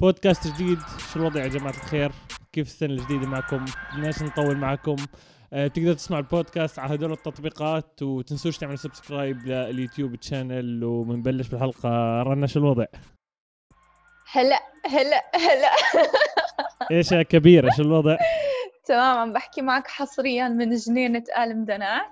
[0.00, 0.78] بودكاست جديد
[1.12, 2.12] شو الوضع يا جماعة الخير؟
[2.52, 4.96] كيف السنة الجديدة معكم؟ بدناش نطول معكم؟
[5.52, 12.22] أه تقدر تسمع البودكاست على هدول التطبيقات وتنسوش تعملوا subscribe لل YouTube channel وبنبلش بالحلقة.
[12.22, 12.84] رنا شو الوضع؟
[14.32, 15.70] هلا هلا هلا.
[16.90, 18.16] إيش يا كبيرة شو الوضع؟
[18.84, 22.06] تمام عم بحكي معك حصريا من جنينة آل مدنات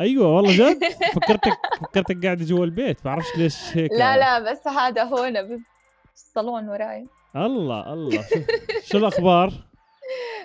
[0.00, 0.84] أيوه والله جد؟
[1.16, 3.92] فكرتك فكرتك قاعدة جوا البيت بعرفش ليش هيك.
[3.92, 5.32] لا لا بس هذا هون
[6.14, 7.06] بالصالون وراي.
[7.36, 8.22] الله الله.
[8.22, 8.40] شو,
[8.84, 9.52] شو الأخبار؟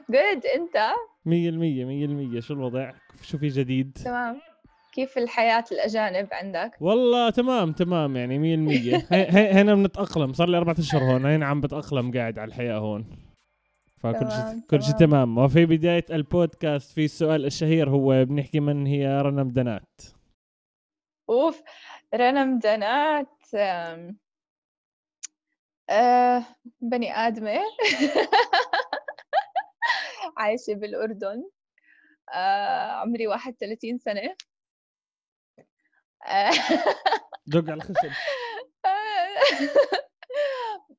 [0.09, 0.77] جود أنت؟
[1.25, 2.39] مية المية مية المية.
[2.39, 2.91] شو الوضع؟
[3.21, 4.41] شو في جديد؟ تمام.
[4.93, 9.07] كيف الحياة الأجانب عندك؟ والله تمام تمام يعني مية المية.
[9.61, 10.33] هنا بنتأقلم.
[10.33, 13.05] صار لي أربعة أشهر هون هنا عم بتأقلم قاعد على الحياة هون.
[13.97, 15.37] فكل شيء كل شيء تمام.
[15.37, 20.01] وفي بداية البودكاست في السؤال الشهير هو بنحكي من هي رنا مدنات
[21.29, 21.61] أوف
[22.15, 23.27] رنا مدنات
[25.91, 26.45] آه
[26.81, 27.51] بني آدمة.
[30.37, 31.43] عايشة بالأردن.
[32.33, 34.35] آه عمري واحد وثلاثين سنة.
[36.27, 36.51] آه.
[37.47, 38.11] دق على الخشب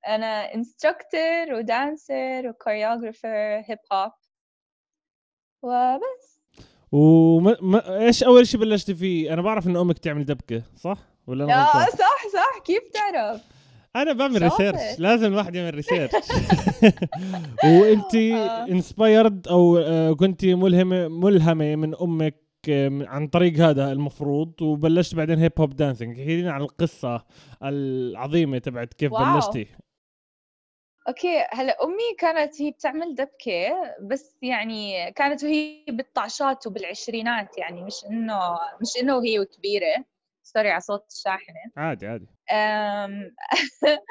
[0.09, 4.13] أنا instructor و dancer و choreographer hip hop
[5.63, 6.41] وبس.
[6.93, 7.99] وما ما...
[7.99, 11.67] إيش أول شيء بلشتي فيه؟ أنا بعرف انه أمك تعمل دبكة صح؟ ولا أنا لا
[11.91, 13.43] صح صح كيف تعرف؟
[13.97, 16.13] أنا بعمل research لازم الواحد يعمل research
[17.65, 18.15] وانت
[18.71, 22.43] inspired أو آه، كنت ملهمة ملهمة من أمك
[23.09, 27.25] عن طريق هذا المفروض وبلشت بعدين hip hop dancing احكي لنا عن القصة
[27.63, 29.35] العظيمة تبعت كيف واو.
[29.35, 29.67] بلشتي.
[31.09, 38.05] okay هلا أمي كانت هي بتعمل دبكة بس يعني كانت وهي بالطعشات وبالعشرينات يعني مش
[38.11, 40.05] إنه مش إنه وهي كبيرة.
[40.55, 41.61] sorry على صوت الشاحنة.
[41.77, 42.27] عادي عادي.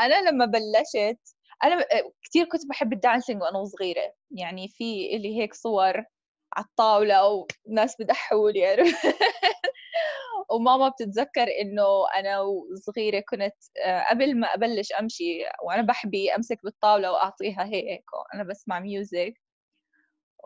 [0.00, 1.20] أنا لما بلشت
[1.64, 1.84] أنا
[2.22, 4.12] كثير كنت بحب ال dancing وأنا صغيرة.
[4.30, 6.04] يعني في اللي هيك صور
[6.56, 8.76] على الطاولة وناس بدقوا لي
[10.50, 11.84] وماما بتتذكر إنه
[12.16, 13.54] أنا وصغيرة كنت
[14.10, 19.34] قبل ما أبلش أمشي وأنا بحبي أمسك بالطاولة وأعطيها هيك وأنا بسمع music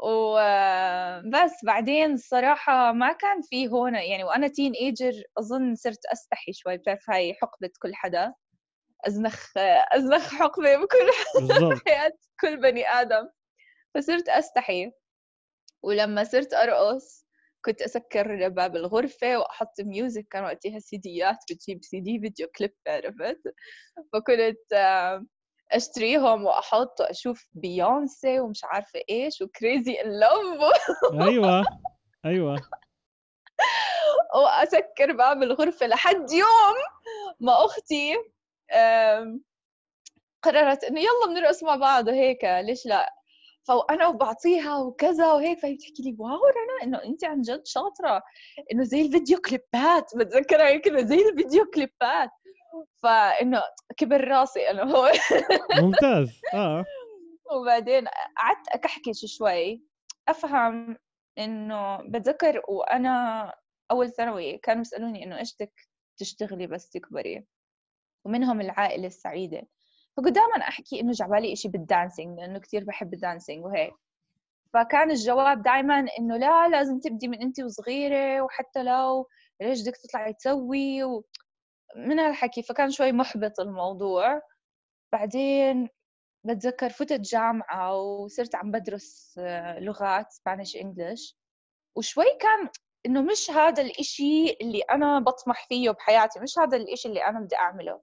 [0.02, 1.64] وبس.
[1.64, 6.76] بعدين الصراحة ما كان في هون يعني وأنا teenager أظن صرت أستحي شوي.
[6.76, 8.34] بتعرف هاي حقبة كل حدا؟
[9.06, 9.52] أزنخ
[9.92, 11.08] أزنخ حقبة بكل
[11.86, 13.28] حياة كل بني آدم.
[13.94, 14.90] فصرت أستحي.
[15.82, 17.26] ولما صرت أرقص
[17.64, 23.40] كنت أسكر باب الغرفة وأحط music كان وقتها سيديات بتجيب CD video clip عرفت؟
[24.12, 24.56] فكنت
[25.72, 30.72] أشتريهم واحط واشوف بيونسي ومش عارفة إيش و Crazy in Love
[31.28, 31.64] أيوه
[32.24, 32.56] أيوه.
[34.34, 36.76] وأسكر باب الغرفه لحد يوم
[37.40, 38.16] ما أختي
[40.42, 42.44] قررت إنه يلا بنرقص مع بعض وهيك.
[42.44, 43.14] ليش لا؟
[43.62, 45.58] فأنا وبعطيها وكذا وهيك.
[45.58, 48.22] فهي بتحكي لي واو رنا إنه أنت عن جد شاطرة.
[48.72, 50.16] إنه زي الفيديو كليبات.
[50.16, 52.30] بتذكرها هيك إنه زي الفيديو كليبات.
[53.02, 53.62] فإنه
[53.96, 55.12] كبر راسي أنا هو.
[55.82, 56.40] ممتاز.
[56.54, 56.84] آه.
[57.52, 59.82] وبعدين قعدت اكحكش شوي
[60.28, 60.96] أفهم
[61.38, 63.54] إنه بتذكر وأنا
[63.90, 67.44] أول ثانوي كانوا يسألوني إنه إيش بدك تشتغلي بس تكبري؟
[68.24, 69.62] ومنهم العائلة السعيدة.
[70.16, 73.94] فكنت دائما أحكي إنه جاي عبالي إشي بال dancing لأنه كثير بحب ال dancing وهيك.
[74.74, 79.28] فكان الجواب دائما إنه لا لازم تبدي من انت وصغيرة وحتى لو
[79.60, 81.24] ليش بدك تطلعي تسوي؟ و...
[81.96, 84.42] من هالحكي فكان شوي محبط الموضوع.
[85.12, 85.88] بعدين
[86.44, 91.36] بتذكر فتت جامعة وصرت عم بدرس آه، لغات Spanish English
[91.96, 92.68] وشوي كان
[93.06, 97.56] إنه مش هذا الإشي اللي أنا بطمح فيه بحياتي مش هذا الإشي اللي أنا بدي
[97.56, 98.00] أعمله.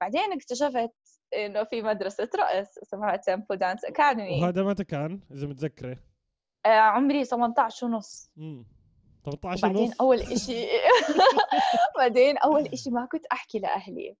[0.00, 0.94] بعدين اكتشفت
[1.34, 5.98] إنه في مدرسة رقص اسمها Tempo Dance Academy وهذا متى كان؟ إذا متذكرة؟
[6.66, 8.30] آه عمري 18 ونص.
[8.36, 10.66] 18 بعدين ونص؟ أول إشي
[11.98, 14.16] بعدين أول إشي ما كنت أحكي لأهلي.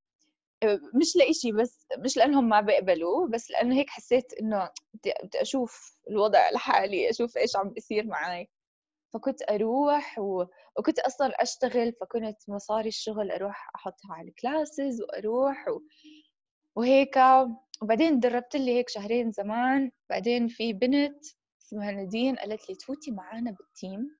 [0.94, 6.50] مش لإشي بس مش لأنهم ما بيقبلوا بس لأنه هيك حسيت إنه بدي أشوف الوضع
[6.54, 8.48] لحالي أشوف إيش عم بيصير معي.
[9.14, 10.44] فكنت أروح و...
[10.78, 15.80] وكنت أصلا أشتغل فكنت مصاري الشغل أروح أحطها على ال classes وأروح و...
[16.76, 17.16] وهيك.
[17.82, 19.90] وبعدين دربت لي هيك شهرين زمان.
[20.10, 21.24] بعدين في بنت
[21.62, 24.15] اسمها نادين قالت لي تفوتي معنا بال team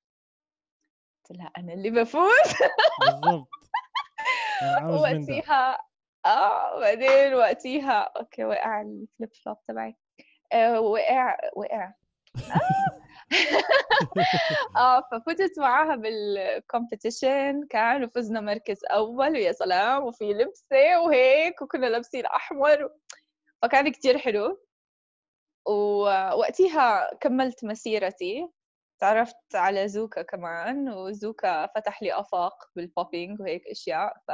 [1.30, 2.56] قلت لها أنا اللي بفوت.
[3.00, 3.48] بالضبط.
[5.02, 5.78] وقتيها
[6.26, 9.96] آه بعدين وقتيها okay وقع ال flip flop تبعي.
[10.52, 11.92] آه وقع وقع.
[12.36, 13.00] آه.
[14.78, 21.86] آه ففتت معاها بال competition كان وفزنا مركز أول ويا سلام وفي لبسة وهيك وكنا
[21.86, 22.90] لابسين أحمر.
[23.62, 24.62] فكان كتير حلو.
[25.68, 28.48] ووقتها كملت مسيرتي.
[28.98, 34.32] تعرفت على زوكا كمان وزوكا فتح لي آفاق بال popping وهيك أشياء ف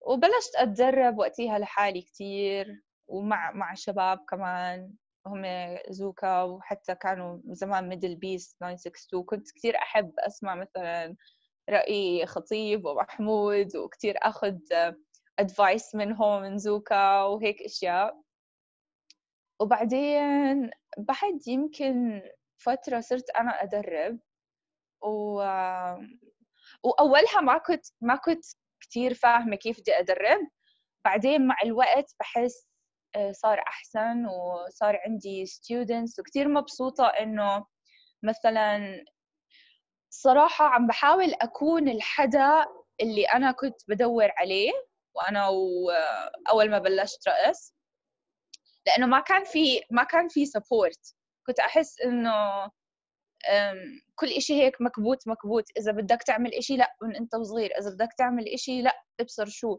[0.00, 4.92] وبلشت أتدرب وقتها لحالي كتير ومع مع شباب كمان
[5.26, 5.44] هم
[5.90, 11.16] زوكا وحتى كانوا زمان Middle Beast 962 كنت كتير أحب أسمع مثلا
[11.70, 14.58] رأي خطيب ومحمود وكتير أخذ
[15.38, 18.20] أدفايس منهم من زوكا وهيك أشياء.
[19.60, 22.22] وبعدين بعد يمكن
[22.64, 24.18] فترة صرت أنا أدرب
[25.02, 25.42] و...
[26.82, 28.44] وأولها ما كنت ما كنت
[28.80, 30.48] كتير فاهمة كيف بدي أدرب.
[31.04, 32.66] بعدين مع الوقت بحس
[33.16, 37.66] آه، صار أحسن وصار عندي students وكتير مبسوطة إنه
[38.22, 39.04] مثلا
[40.10, 42.66] صراحة عم بحاول أكون الحدا
[43.00, 44.72] اللي أنا كنت بدور عليه
[45.14, 45.46] وأنا
[46.50, 47.74] أول ما بلشت رقص
[48.86, 51.14] لأنه ما كان في ما كان في support
[51.46, 52.32] كنت أحس إنه
[54.14, 55.64] كل إشي هيك مكبوت مكبوت.
[55.78, 57.70] إذا بدك تعمل إشي لأ من أنت وصغير.
[57.78, 59.78] إذا بدك تعمل إشي لأ ابصر شو.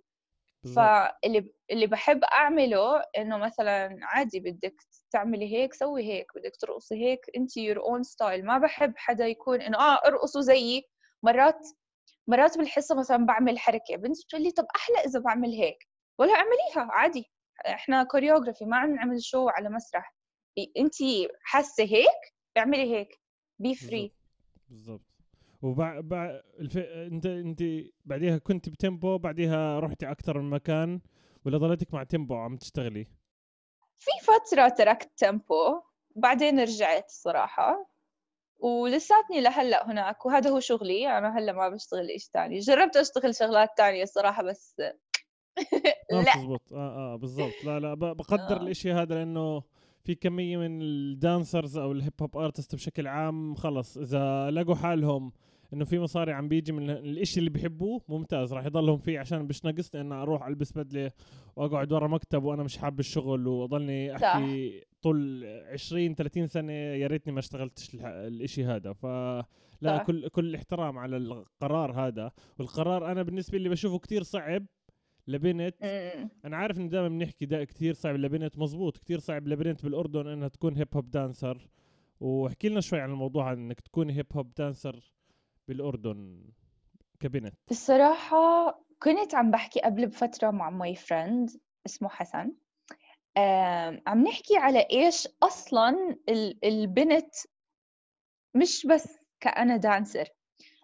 [0.76, 4.76] فاللي اللي بحب أعمله إنه مثلا عادي بدك
[5.12, 6.26] تعملي هيك سوي هيك.
[6.36, 10.84] بدك ترقصي هيك أنت your own style ما بحب حدا يكون إنه آه ارقصوا زيي.
[11.24, 11.68] مرات
[12.28, 13.96] مرات بالحصه مثلا بعمل حركة.
[13.96, 15.88] بنت بتقول لي طب أحلى إذا بعمل هيك.
[16.20, 17.32] ولا اعمليها عادي.
[17.68, 20.16] إحنا choreography ما عم نعمل شو على مسرح.
[20.78, 20.96] انت
[21.44, 23.20] حاسة هيك؟ اعملي هيك.
[23.60, 24.12] be free
[24.70, 25.02] بالضبط.
[25.62, 26.42] وبعد بع...
[26.60, 26.78] الف...
[26.78, 27.64] انت انت
[28.06, 31.02] بعديها كنت بتمبو بعديها رحتي أكثر من مكان
[31.46, 33.08] ولا ضليتك مع تمبو عم تشتغلي؟
[33.98, 35.82] في فترة تركت تمبو
[36.16, 37.94] بعدين رجعت الصراحة
[38.60, 43.70] ولساتني لهلأ هناك وهذا هو شغلي أنا هلأ ما بشتغل إيش ثاني جربت أشتغل شغلات
[43.78, 44.76] ثانية الصراحه بس
[46.12, 46.74] ما بتزبط.
[46.74, 47.64] آه آه بالضبط.
[47.64, 48.62] لا لا بقدر آه.
[48.62, 49.64] الإشي هذا لأنه
[50.04, 53.98] في كمية من ال dancers أو ال hip hop artist بشكل عام خلص.
[53.98, 55.32] إذا لقوا حالهم
[55.74, 58.54] إنه في مصاري عم بيجي من الإشي اللي بحبوه ممتاز.
[58.54, 61.12] راح يضلهم فيه عشان مش ناقصني إن أروح ألبس بدلة
[61.56, 64.88] وأقعد ورا مكتب وأنا مش حابب الشغل وأضلني أحكي صح.
[65.02, 68.94] طول 20 30 سنة يا ريتني ما اشتغلتش الإشي هذا.
[68.94, 69.06] ف
[69.82, 70.04] لا صح.
[70.04, 72.32] كل كل الاحترام على القرار هذا.
[72.60, 74.66] والقرار أنا بالنسبة لي بشوفه كتير صعب.
[75.28, 75.76] لبنت.
[76.46, 80.48] أنا عارف انه دائما بنحكي دا كثير صعب لبنت مزبوط كثير صعب لبنت بالأردن إنها
[80.48, 81.70] تكون hip hop dancer
[82.20, 85.14] واحكي لنا شوي عن الموضوع عن إنك تكون hip hop dancer
[85.68, 86.44] بالأردن
[87.20, 87.56] كبنت.
[87.72, 91.50] الصراحه كنت عم بحكي قبل بفترة مع my friend
[91.86, 92.54] اسمه حسن.
[94.08, 96.18] عم نحكي على إيش أصلا
[96.64, 97.36] البنت
[98.56, 100.28] مش بس كأنا dancer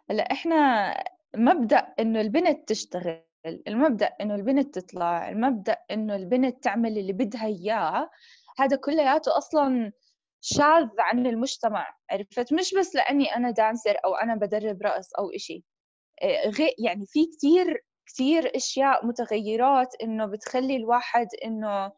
[0.10, 0.94] هلأ إحنا
[1.36, 3.22] مبدأ إنه البنت تشتغل.
[3.46, 8.10] المبدأ إنه البنت تطلع المبدأ إنه البنت تعمل اللي بدها إياه.
[8.60, 9.92] هذا كلياته أصلا
[10.42, 15.64] شاذ عن المجتمع عرفت؟ مش بس لأني أنا dancer أو أنا بدرب رقص أو إشي.
[16.22, 21.92] آه، غير يعني في كتير كتير أشياء متغيرات إنه بتخلي الواحد إنه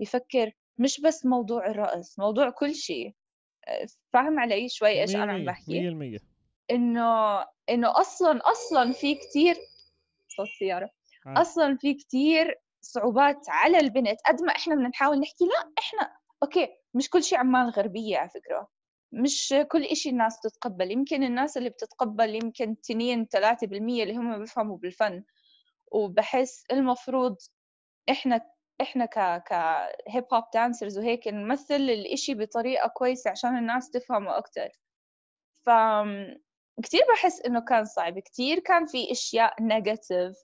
[0.00, 3.14] يفكر مش بس موضوع الرقص موضوع كل شيء.
[3.68, 6.18] آه، فاهم علي شوي إيش أنا عم بحكي؟ 100%
[6.70, 9.56] إنه إنه أصلا أصلا في كتير
[10.38, 10.90] صوت سياره
[11.26, 16.68] أصلا في كتير صعوبات على البنت قد ما إحنا بدنا نحاول نحكي لا إحنا أوكي
[16.94, 18.68] مش كل شيء عمان غربية على فكرة.
[19.12, 23.62] مش كل شيء الناس تتقبل يمكن الناس اللي بتتقبل يمكن 2 3%
[24.02, 25.24] اللي هم بيفهموا بالفن.
[25.92, 27.36] وبحس المفروض
[28.10, 28.40] إحنا
[28.80, 29.52] إحنا ك ك
[30.08, 34.68] hip hop dancers وهيك نمثل الإشي بطريقة كويسة عشان الناس تفهمه أكثر
[35.66, 35.70] ف
[36.82, 38.18] كثير بحس إنه كان صعب.
[38.18, 40.36] كثير كان في أشياء negative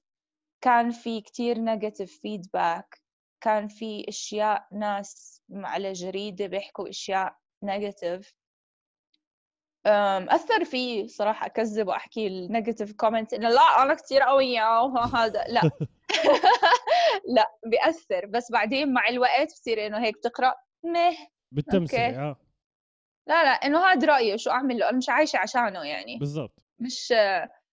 [0.60, 3.00] كان في كتير negative feedback
[3.40, 8.34] كان في أشياء ناس على جريدة بيحكوا أشياء negative
[9.86, 15.70] أثر في صراحة أكذب وأحكي ال negative comment إنه لا أنا كثير قوية وهذا لا.
[17.36, 18.26] لا بيأثر.
[18.26, 21.16] بس بعدين مع الوقت بصير إنه هيك بتقرأ مه.
[21.52, 22.36] بتمسك آه.
[23.26, 26.18] لا لا إنه هذا رأيي شو أعمل له؟ أنا مش عايشة عشانه يعني.
[26.18, 26.58] بالضبط.
[26.78, 27.10] مش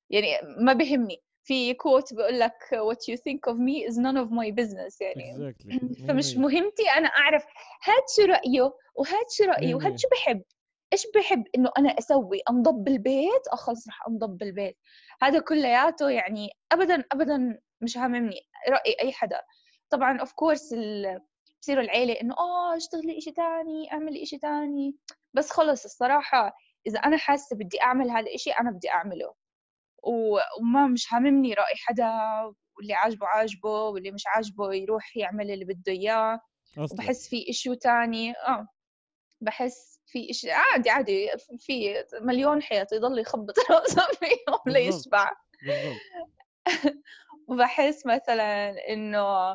[0.10, 0.28] يعني
[0.58, 1.24] ما بهمني.
[1.44, 5.34] في كوت بيقول لك what you think of me is none of my business يعني.
[5.34, 5.80] Exactly.
[6.08, 7.44] فمش مهمتي أنا أعرف
[7.84, 10.44] هاد شو رأيه وهاد شو رأيه وهاد شو بحب.
[10.94, 14.78] إيش بحب؟ إنه أنا أسوي أنضب البيت آه خلص رح أنضب البيت.
[15.22, 19.42] هذا كلياته يعني ابدا ابدا مش هاممني رأي أي حدا.
[19.90, 20.76] طبعا of course
[21.62, 24.96] بصيروا العيلة إنه آه اشتغلي إشي تاني أعملي إشي تاني.
[25.34, 26.54] بس خلص الصراحة
[26.88, 29.34] إذا أنا حاسة بدي أعمل هذا الاشي أنا بدي أعمله.
[30.04, 32.10] وما مش هاممني رأي حدا
[32.78, 36.40] واللي عاجبه عاجبه واللي مش عاجبه يروح يعمل اللي بده إياه.
[36.78, 36.94] أصلاً.
[36.94, 38.32] وبحس في إشي تاني.
[38.32, 38.68] آه.
[39.42, 41.30] بحس في إشي عادي عادي.
[41.60, 44.60] في مليون حيط يضل يخبط راسه فيهم.
[44.74, 45.32] ليشبع
[47.48, 49.52] وبحس مثلا إنه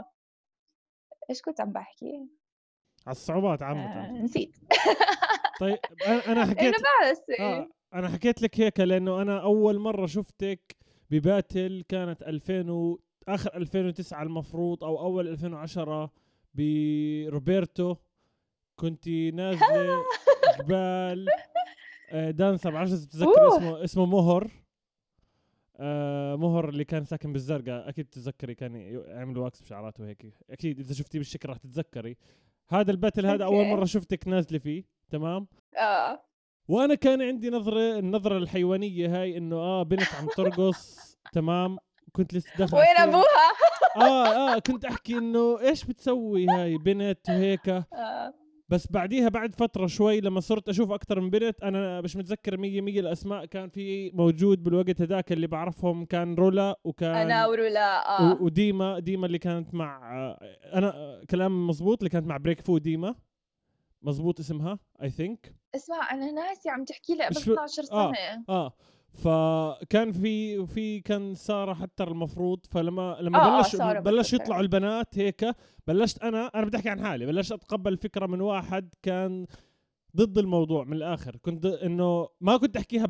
[1.30, 2.28] إيش كنت عم بحكي؟
[3.06, 4.56] على الصعوبات آه عامة نسيت.
[5.60, 6.74] طيب أنا حكيت
[7.10, 10.76] بس آه أنا حكيت لك هيك لأنه أنا أول مرة شفتك
[11.10, 13.00] بباتل كانت 2000 و...
[13.28, 16.10] آخر 2009 المفروض أو أول 2010
[16.54, 17.96] بروبرتو.
[18.76, 20.02] كنت نازلة
[20.58, 21.26] قبال
[22.10, 23.48] آه، دانسة بعرفش بتتذكر.
[23.48, 24.50] اسمه اسمه مهر.
[25.76, 27.88] آه مهر اللي كان ساكن بالزرقاء.
[27.88, 32.16] أكيد تتذكري كان يعمل واكس بشعراته هيك أكيد إذا شفتيه بالشكل راح تتذكري.
[32.68, 33.66] هذا الباتل هذا أول.
[33.66, 34.95] مرة شفتك نازلة فيه.
[35.10, 35.46] تمام
[35.78, 36.22] آه
[36.68, 40.96] وأنا كان عندي نظرة النظرة الحيوانية هاي إنه آه بنت عم ترقص
[41.34, 41.78] تمام
[42.12, 42.86] كنت لسه داخل وين.
[42.98, 43.24] أبوها؟
[43.96, 48.34] آه آه كنت أحكي إنه إيش بتسوي هاي بنت وهيك آه.
[48.68, 52.80] بس بعديها بعد فترة شوي لما صرت أشوف أكثر من بنت أنا مش متذكر مية
[52.80, 58.42] مية الأسماء كان في موجود بالوقت هذاك اللي بعرفهم كان رولا وكان أنا ورولا آه
[58.42, 60.38] وديما ديما اللي كانت مع آه،
[60.74, 63.14] أنا آه، كلام مزبوط اللي كانت مع Break Fu ديما
[64.02, 68.12] مزبوط اسمها I think اسمع أنا ناسي عم تحكي لي قبل شو- 12 آه.
[68.12, 68.72] سنة آه
[69.12, 74.32] فكان في في كان سارة حتى المفروض فلما لما آه، آه، بلش سارة بلش.
[74.32, 75.46] يطلعوا البنات هيك
[75.86, 79.46] بلشت أنا أنا بدي أحكي عن حالي بلشت أتقبل فكرة من واحد كان
[80.16, 83.06] ضد الموضوع من الآخر كنت إنه ما كنت أحكيها.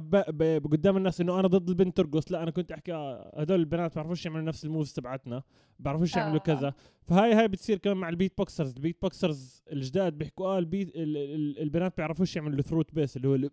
[0.64, 4.02] قدام الناس إنه أنا ضد البنت ترقص لا أنا كنت أحكي آه، هدول البنات ما
[4.02, 5.42] بيعرفوش يعملوا نفس ال moves تبعتنا
[5.78, 6.42] بيعرفوش يعملوا آه.
[6.42, 10.88] كذا فهاي هاي بتصير كمان مع ال beatboxers ال beatboxers الجداد بيحكوا آه ال beat
[10.96, 11.16] ال...
[11.16, 11.58] ال...
[11.58, 13.50] البنات بيعرفوش يعملوا ال throat bass اللي هو ال...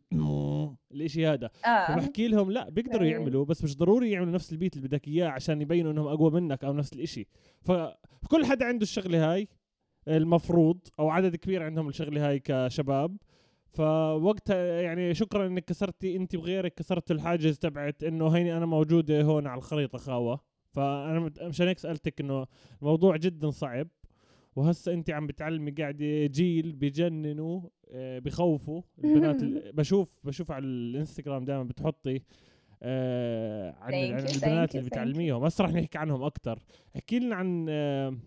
[0.91, 3.19] الإشي هذا آه فبحكي لهم لا بيقدروا أيوة.
[3.19, 6.31] يعملوا بس مش ضروري يعملوا نفس ال beat اللي بدك إياه عشان يبينوا إنهم أقوى
[6.31, 7.27] منك أو نفس الإشي
[7.61, 9.47] فكل حدا عنده الشغلة هاي
[10.07, 13.17] المفروض أو عدد كبير عندهم الشغلة هاي كشباب
[13.73, 19.47] فوقتها يعني شكرا إنك كسرتي إنت وغيرك كسرتوا الحاجز تبعت إنه هيني أنا موجوده هون
[19.47, 20.39] على الخريطة خاوة.
[20.71, 22.45] فأنا مشان هيك سألتك إنه
[22.81, 23.87] الموضوع جدا صعب
[24.55, 27.61] وهسه أنت عم بتعلمي قاعدة جيل بجننوا
[27.91, 28.81] آه، بخوفوا.
[29.03, 32.21] البنات ال- بشوف بشوف على الإنستغرام دائما بتحطي
[32.83, 35.43] آه عن, البنات اللي بتعلميهم.
[35.43, 36.59] هسه رح نحكي عنهم أكثر
[36.95, 38.17] احكي لنا عن آه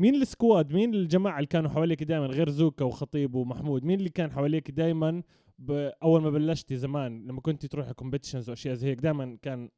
[0.00, 3.84] مين ال squad؟ مين الجماعة اللي كانوا حواليك دائما غير زوكا وخطيب ومحمود.
[3.84, 5.22] مين اللي كان حواليك دائما
[6.02, 9.70] أول ما بلشتي زمان لما كنتي تروحي competitions واشياء زي هيك؟ دائما كان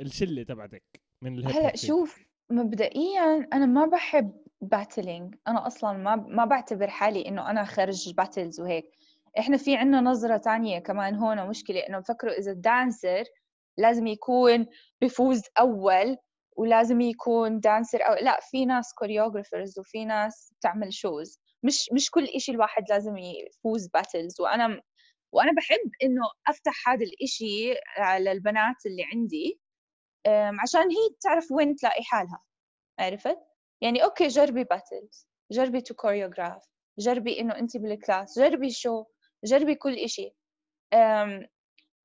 [0.00, 1.76] الشلة تبعتك من هلا.
[1.76, 2.18] شوف
[2.50, 8.60] مبدئيا أنا ما بحب battling أنا أصلا ما ما بعتبر حالي إنه أنا خرج battles
[8.60, 8.90] وهيك.
[9.38, 13.24] إحنا في عنا نظرة تانية كمان هون مشكلة إنه بفكروا إذا ال dancer
[13.78, 14.66] لازم يكون
[15.02, 16.16] بفوز أول
[16.58, 22.24] ولازم يكون dancer أو لا في ناس choreographers وفي ناس بتعمل shows مش مش كل
[22.24, 24.82] إشي الواحد لازم يفوز battles وأنا
[25.32, 29.60] وأنا بحب إنه أفتح هذا الإشي على البنات اللي عندي
[30.62, 32.42] عشان هي تعرف وين تلاقي حالها.
[32.98, 33.38] عرفت؟
[33.80, 36.64] يعني okay جربي battles جربي to choreograph
[36.98, 38.38] جربي إنه انت بال class.
[38.38, 39.04] جربي شو
[39.44, 40.34] جربي كل إشي.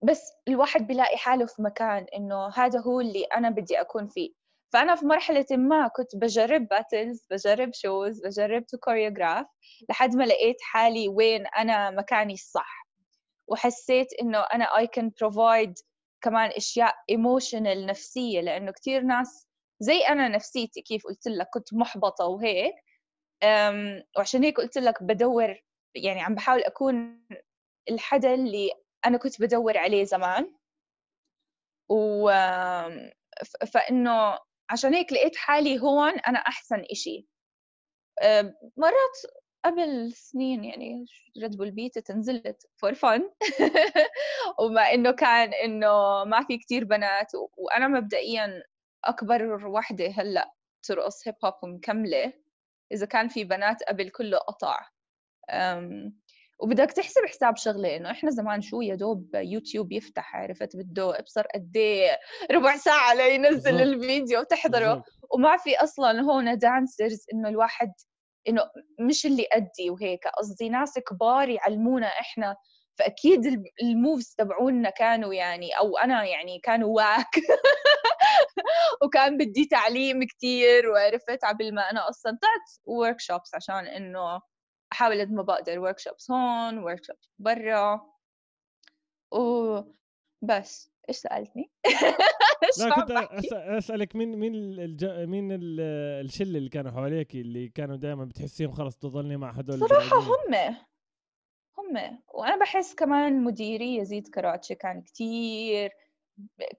[0.04, 4.43] بس الواحد بيلاقي حاله في مكان إنه هذا هو اللي أنا بدي أكون فيه.
[4.74, 9.46] فأنا في مرحلة ما كنت بجرب battles بجرب shows بجرب to choreograph
[9.90, 12.88] لحد ما لقيت حالي وين أنا مكاني الصح.
[13.48, 15.84] وحسيت إنه أنا I can provide
[16.22, 19.48] كمان أشياء emotional نفسية لأنه كثير ناس
[19.80, 22.74] زي أنا نفسيتي كيف قلت لك كنت محبطة وهيك.
[24.18, 25.56] وعشان هيك قلت لك بدور
[25.96, 27.28] يعني عم بحاول أكون
[27.90, 28.72] الحدا اللي
[29.06, 30.54] أنا كنت بدور عليه زمان.
[31.90, 32.32] و
[33.74, 34.38] فإنه
[34.70, 37.28] عشان هيك لقيت حالي هون أنا أحسن إشي.
[38.78, 39.18] مرات
[39.66, 41.06] قبل سنين يعني
[41.42, 43.30] ريد بول بيتا تنزلت فور فن
[44.60, 48.64] وما إنه كان إنه ما في كتير بنات وأنا مبدئيا
[49.06, 50.54] أكبر وحدة هلأ
[50.84, 52.34] ترقص hip hop ومكمله
[52.92, 54.90] إذا كان في بنات قبل كله قطع.
[56.60, 61.42] وبدك تحسب حساب شغلة إنه إحنا زمان شو يا دوب يوتيوب يفتح عرفت بده ابصر
[61.56, 62.20] قد إيه
[62.52, 63.82] ربع ساعة لينزل.
[63.82, 65.04] الفيديو وتحضره.
[65.34, 67.94] وما في أصلا هون dancers إنه الواحد
[68.48, 68.62] إنه
[69.00, 72.56] مش اللي قدي وهيك قصدي ناس كبار يعلمونا إحنا
[73.00, 77.28] فأكيد الم- ال moves تبعونا كانوا يعني أو أنا يعني كانوا wack
[79.04, 84.42] وكان بدي تعليم كتير وعرفت عبل ما أنا أصلا طلعت workshops عشان إنه
[84.94, 88.14] أحاول قد ما بقدر workshops هون workshops برا
[89.32, 91.72] وبس إيش سألتني؟
[92.80, 93.12] لا كنت
[93.54, 95.06] أسألك مين مين الج...
[95.06, 100.76] مين الشلة اللي كانوا حواليك اللي كانوا دائما بتحسيهم خلص تضلني مع هدول صراحة هم
[101.78, 102.20] هم.
[102.34, 105.92] وأنا بحس كمان مديري يزيد كراتشي كان كتير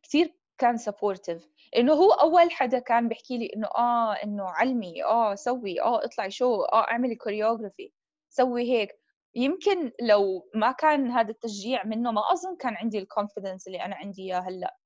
[0.02, 5.35] كتير كان supportive إنه هو أول حدا كان بيحكي لي إنه آه إنه علمي آه
[5.35, 7.92] سوي آه اطلعي show آه اعملي choreography
[8.37, 8.91] سوي هيك.
[9.35, 13.97] يمكن لو ما كان هذا التشجيع منه ما أظن كان عندي ال confidence اللي أنا
[13.97, 14.76] عندي إياه هلأ.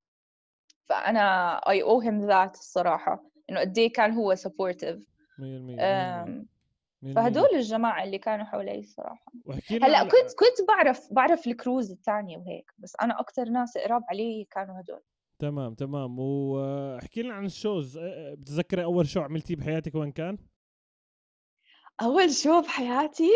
[0.84, 5.08] فأنا I owe him that الصراحة إنه قد إيه كان هو supportive
[5.38, 9.32] 100% فهدول الجماعة اللي كانوا حوالي الصراحة.
[9.70, 10.10] هلأ على...
[10.10, 14.80] كنت كنت بعرف بعرف ال crews الثانية وهيك بس أنا أكثر ناس قراب علي كانوا
[14.80, 15.00] هدول.
[15.38, 16.18] تمام تمام.
[16.18, 17.98] وأحكي لنا عن ال shows.
[18.32, 20.38] بتتذكري أول show عملتيه بحياتك وين كان؟
[22.02, 23.30] أول show بحياتي؟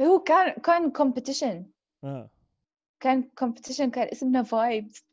[0.00, 1.66] هو كان كان competition
[2.04, 2.30] آه.
[3.00, 5.04] كان competition كان اسمنا Vibes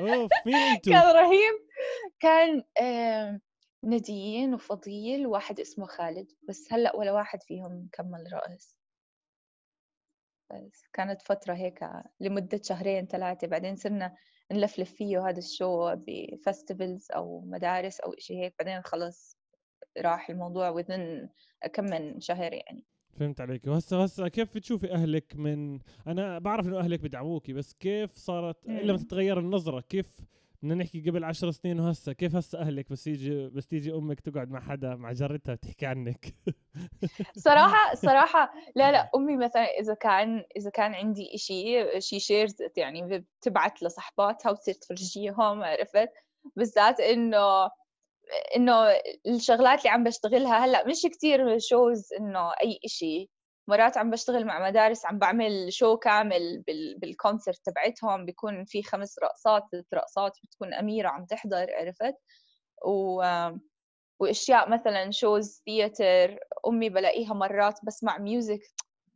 [0.00, 1.54] of مين انتو؟ كان رهيب.
[2.20, 3.40] كان آه
[3.82, 6.32] ناديين وفضيل وواحد اسمه خالد.
[6.48, 8.76] بس هلأ ولا واحد فيهم كمل رقص.
[10.50, 11.84] بس كانت فترة هيك
[12.20, 13.46] لمدة شهرين ثلاثة.
[13.46, 14.16] بعدين صرنا
[14.52, 18.54] نلفلف فيه هذا ال show ب festivals أو مدارس أو إشي هيك.
[18.58, 19.39] بعدين خلص.
[19.98, 21.28] راح الموضوع وذن
[21.72, 22.84] كم من شهر يعني.
[23.18, 23.66] فهمت عليك.
[23.66, 28.98] وهسه هسه كيف بتشوفي أهلك من أنا بعرف إنه أهلك بدعموكي بس كيف صارت لما
[28.98, 30.20] تتغير النظرة كيف
[30.62, 34.50] بدنا نحكي قبل عشر سنين وهسه كيف هسه أهلك بس يجي بس تيجي أمك تقعد
[34.50, 36.34] مع حدا مع جارتها تحكي عنك؟
[37.36, 43.18] صراحة صراحة لا لا أمي مثلا إذا كان إذا كان عندي إشي شي شيرز يعني
[43.18, 46.10] بتبعت لصحباتها وتصير تفرجيهم عرفت؟
[46.56, 47.70] بالذات إنه
[48.56, 48.74] إنه
[49.26, 53.30] الشغلات اللي عم بشتغلها هلأ مش كثير shows إنه أي إشي.
[53.68, 56.64] مرات عم بشتغل مع مدارس عم بعمل show كامل
[56.98, 62.14] بال concert تبعتهم بيكون في خمس رقصات ست رقصات بتكون أميرة عم تحضر عرفت؟
[62.86, 63.22] و
[64.20, 66.38] وأشياء مثلا shows theater
[66.68, 68.60] أمي بلاقيها مرات بسمع music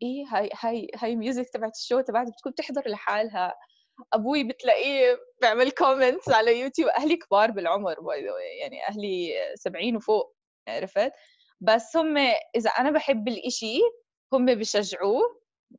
[0.03, 3.55] إيه هاي هاي هاي music تبعت ال show تبعت بتكون بتحضر لحالها.
[4.15, 7.97] أبوي بتلاقيه بيعمل comments على يوتيوب أهلي كبار بالعمر
[8.61, 10.35] يعني أهلي 70 وفوق
[10.69, 11.13] عرفت؟
[11.61, 12.17] بس هم
[12.57, 13.79] إذا أنا بحب الإشي
[14.33, 15.23] هم بيشجعوه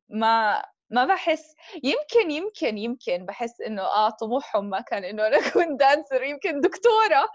[0.10, 5.78] ما ما بحس يمكن يمكن يمكن بحس إنه آه طموحهم ما كان إنه أنا أكون
[5.78, 7.30] dancer يمكن دكتورة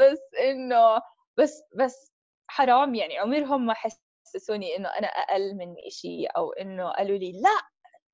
[0.00, 1.00] بس إنه
[1.38, 2.12] بس بس
[2.48, 7.60] حرام يعني عمرهم ما حسسوني إنه أنا أقل من إشي أو إنه قالوا لي لا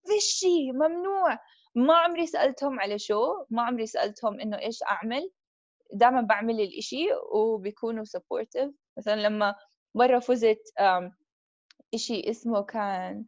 [0.06, 1.38] فيش شيء ممنوع.
[1.74, 5.30] ما عمري سألتهم على شو ما عمري سألتهم إنه إيش أعمل.
[5.92, 9.54] دائما بعمل الإشي وبيكونوا supportive مثلا لما
[9.94, 10.62] مرة فزت
[11.94, 13.24] إشي اسمه كان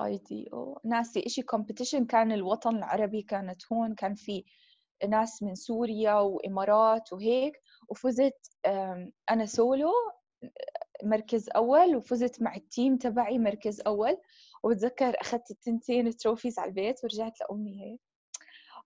[0.00, 3.94] آي دي أو ناسي إشي competition كان الوطن العربي كانت هون.
[3.94, 4.44] كان في
[5.08, 8.38] ناس من سوريا وإمارات وهيك وفزت
[9.30, 9.92] أنا سولو
[11.02, 14.16] مركز أول وفزت مع ال team تبعي مركز أول.
[14.64, 18.00] وبتذكر أخذت التنتين trophies على البيت ورجعت لأمي هيك.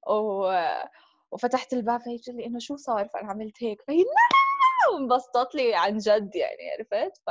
[0.09, 0.53] و...
[1.33, 3.83] وفتحت الباب فهي لي إنه شو صار؟ فأنا عملت هيك.
[3.83, 7.31] فهي لا وانبسطت لي عن جد يعني عرفت؟ ف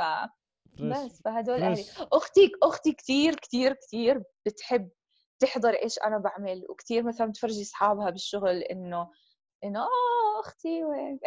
[0.82, 4.90] بس فهدول أهلي أختي أختي كثير كثير كثير بتحب
[5.38, 6.66] تحضر إيش أنا بعمل.
[6.68, 9.10] وكثير مثلا بتفرجي أصحابها بالشغل إنه
[9.64, 11.18] انه آه أختي وين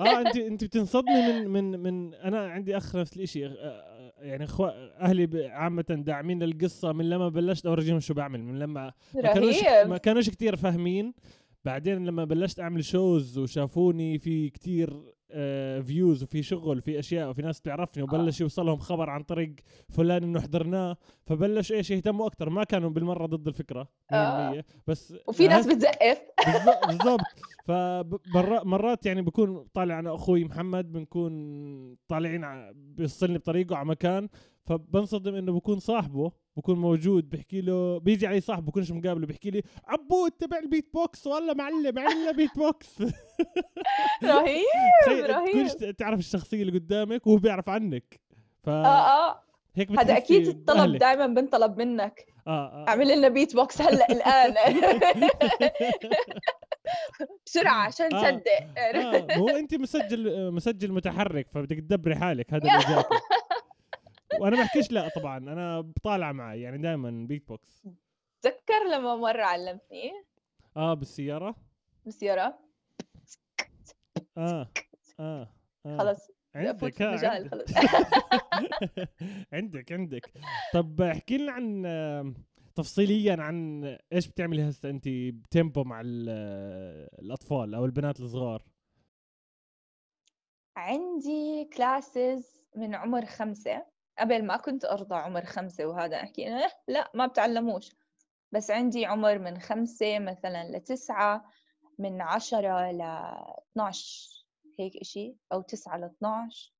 [0.00, 4.66] آه انت انت بتنصدمي من من من أنا عندي أخ نفس الشيء آه، يعني اخو
[5.00, 9.98] أهلي عامه داعمين القصة من لما بلشت اورجيهم شو بعمل من لما ما كانوش ما
[9.98, 11.14] كانوش كثير فاهمين.
[11.64, 15.02] بعدين لما بلشت أعمل shows وشافوني في كتير
[15.82, 19.54] views آه، وفي شغل وفي أشياء وفي ناس تعرفني وبلش يوصلهم خبر عن طريق
[19.88, 20.96] فلان إنه حضرناها
[21.26, 24.64] فبلش إيش يهتموا أكثر ما كانوا بالمرة ضد الفكرة 100% آه.
[24.86, 26.20] بس وفي ناس بتزقف.
[26.88, 27.20] بالضبط.
[27.64, 34.28] فمرات يعني بكون طالع أنا أخوي محمد بنكون طالعين بيوصلني بطريقة على مكان.
[34.64, 39.62] فبنصدم إنه بكون صاحبه بكون موجود بحكي له بيجي علي صاحبه بكونش مقابله بحكي لي
[39.86, 43.02] عبود تبع البيت بوكس والله معلم عمل لنا بيت بوكس
[44.24, 44.64] رهيب.
[45.08, 48.20] رهيب تعرف الشخصية اللي قدامك وهو بيعرف عنك.
[48.62, 49.42] ف آه آه.
[49.74, 52.26] هيك هذا أكيد الطلب دائما بنطلب منك.
[52.46, 52.88] آه آه.
[52.88, 54.54] اعمل لنا بيت بوكس هلأ الآن.
[57.46, 58.78] بسرعة عشان تصدق.
[58.78, 58.80] آه.
[58.80, 59.36] آه.
[59.36, 63.04] هو أنت مسجل مسجل متحرك فبدك تدبري حالك هذا اللي
[64.40, 67.82] وأنا بحكيش لا طبعا أنا بطالع معي يعني دائما بيت بوكس
[68.42, 70.12] تذكر لما مرة علمتني؟
[70.76, 71.54] آه بالسيارة.
[72.04, 72.58] بالسيارة.
[74.36, 74.68] آه
[75.20, 75.48] آه,
[75.86, 75.98] آه.
[75.98, 77.64] خلص عندك مجال خلص
[79.52, 79.92] عندك.
[79.92, 80.32] عندك
[80.72, 82.34] طب احكي لنا عن
[82.74, 88.62] تفصيليا عن إيش بتعملي هسه انت ب tempo مع الأطفال أو البنات الصغار؟
[90.76, 93.86] عندي classes من عمر خمسة.
[94.20, 97.90] قبل ما كنت أرضى عمر خمسة وهذا أحكي إيه لا ما بتعلموش.
[98.52, 101.44] بس عندي عمر من خمسة مثلا لتسعة
[101.98, 103.02] من عشرة ل
[103.72, 104.44] 12
[104.78, 106.72] هيك إشي أو تسعة ل 12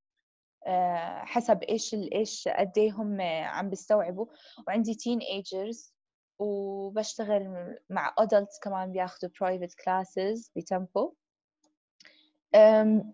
[0.66, 4.26] آه، حسب إيش إيش قد إيه هم عم بيستوعبوا.
[4.68, 5.94] وعندي teenagers
[6.38, 11.14] وبشتغل مع adults كمان بياخذوا private classes ب tempo.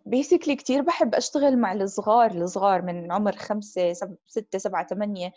[0.07, 4.16] basically كتير بحب أشتغل مع الصغار الصغار من عمر خمسة سب...
[4.27, 5.33] ستة سبعة ثمانية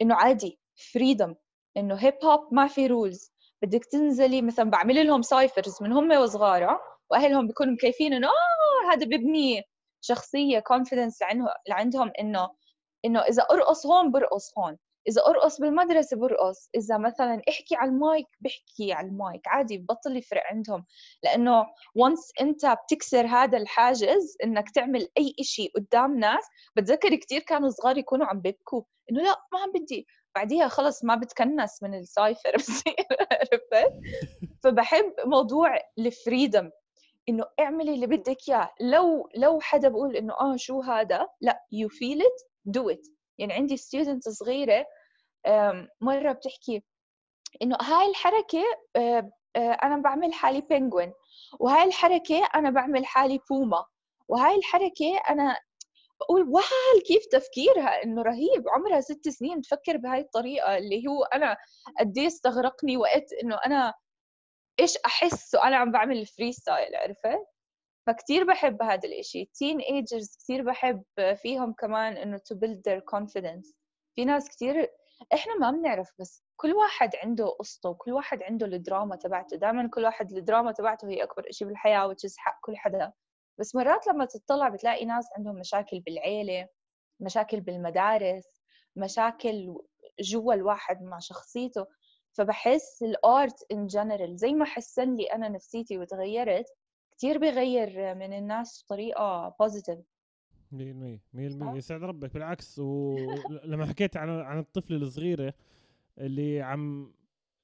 [0.00, 0.58] إنه عادي
[0.92, 1.34] freedom
[1.76, 3.32] إنه hip hop ما في rules
[3.62, 6.78] بدك تنزلي مثلا بعمل لهم cyphers من هم وصغار
[7.10, 9.62] وأهلهم بيكونوا مكيفين إنه آه هذا ببني
[10.00, 11.18] شخصية confidence
[11.68, 12.50] لعندهم إنه
[13.04, 14.76] إنه إذا أرقص هون برقص هون.
[15.08, 20.42] إذا أرقص بالمدرسة برقص إذا مثلا أحكي على المايك بحكي على المايك عادي ببطل يفرق
[20.50, 20.84] عندهم
[21.22, 26.44] لأنه once أنت بتكسر هذا الحاجز إنك تعمل أي شيء قدام ناس
[26.76, 30.06] بتذكر كثير كانوا صغار يكونوا عم بيبكوا إنه لا ما عم بدي.
[30.34, 32.94] بعديها خلص ما بتكنس من ال cypher بصير
[33.32, 33.92] عرفت؟
[34.64, 36.70] فبحب موضوع ال freedom
[37.28, 38.70] إنه اعملي اللي بدك إياه.
[38.80, 43.06] لو لو حدا بقول إنه آه شو هذا؟ لا you feel it do it
[43.38, 44.86] يعني عندي student صغيرة
[46.00, 46.82] مرة بتحكي
[47.62, 48.64] إنه هاي الحركة
[48.96, 51.12] آه، آه، أنا بعمل حالي penguin
[51.60, 53.84] وهاي الحركة أنا بعمل حالي بوما
[54.28, 55.58] وهاي الحركة أنا
[56.20, 61.56] بقول wow كيف تفكيرها؟ إنه رهيب عمرها ست سنين تفكر بهاي الطريقة اللي هو أنا
[62.00, 63.94] قد إيه استغرقني وقت إنه أنا
[64.80, 67.46] إيش احس وأنا عم بعمل ال freestyle عرفت؟
[68.06, 69.44] فكتير بحب هذا الإشي.
[69.44, 71.02] teenagers كتير بحب
[71.36, 73.74] فيهم كمان إنه to build their confidence.
[74.14, 74.88] في ناس كتير
[75.34, 79.56] إحنا ما بنعرف بس كل واحد عنده قصته وكل واحد عنده الدراما تبعته.
[79.56, 83.12] دائما كل واحد الدراما تبعته هي أكبر شيء بالحياة which is حق كل حدا.
[83.58, 86.68] بس مرات لما تطلع بتلاقي ناس عندهم مشاكل بالعيلة
[87.20, 88.44] مشاكل بالمدارس
[88.96, 89.78] مشاكل
[90.20, 91.86] جوا الواحد مع شخصيته.
[92.32, 96.66] فبحس ال art in general زي ما حسن لي أنا نفسيتي وتغيرت
[97.18, 99.98] كثير بغير من الناس بطريقة positive
[100.72, 100.76] 100%
[101.34, 102.78] 100% يسعد ربك بالعكس.
[102.78, 105.54] ولما حكيت عن عن الطفله الصغيرة
[106.18, 107.12] اللي عم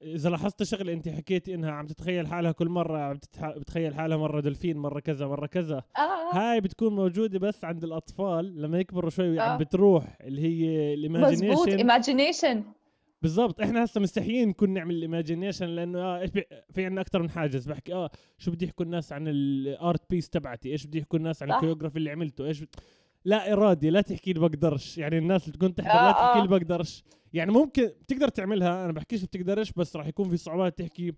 [0.01, 4.41] إذا لاحظت شغلة أنت حكيتي إنها عم تتخيل حالها كل مرة عم بتتخيل حالها مرة
[4.41, 5.83] دلفين مرة كذا مرة كذا.
[5.97, 6.35] آه.
[6.35, 8.61] هاي بتكون موجودة بس عند الأطفال.
[8.61, 9.43] لما يكبروا شوي آه.
[9.43, 12.63] عم بتروح اللي هي ال imagination مزبوط imagination
[13.23, 13.61] بالضبط.
[13.61, 16.29] إحنا هسه مستحيين نكون نعمل ال imagination لأنه إيش
[16.73, 20.29] في عندنا أكثر من حاجز بحكي آه شو بدي يحكوا الناس عن ال art piece
[20.29, 22.63] تبعتي؟ إيش بدي يحكوا الناس عن ال choreography اللي عملته؟ إيش
[23.25, 24.97] لا إرادي لا تحكي لي بقدرش.
[24.97, 26.59] يعني الناس اللي تكون تحضر آه لا تحكي لي آه.
[26.59, 27.03] بقدرش.
[27.33, 31.13] يعني ممكن بتقدر تعملها أنا بحكيش بتقدرش بس راح يكون في صعوبات تحكي.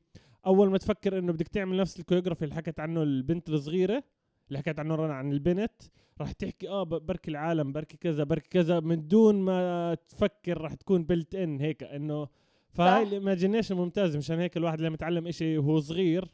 [0.45, 4.03] أول ما تفكر إنه بدك تعمل نفس ال choreography اللي حكت عنه البنت الصغيرة
[4.47, 5.81] اللي حكيت عنه رنا عن البنت
[6.21, 11.03] راح تحكي آه بركي العالم بركي كذا بركي كذا من دون ما تفكر راح تكون
[11.03, 12.27] built in هيك إنه
[12.71, 16.31] فهاي ال imagination ممتازه مشان هيك الواحد لما يتعلم إشي وهو صغير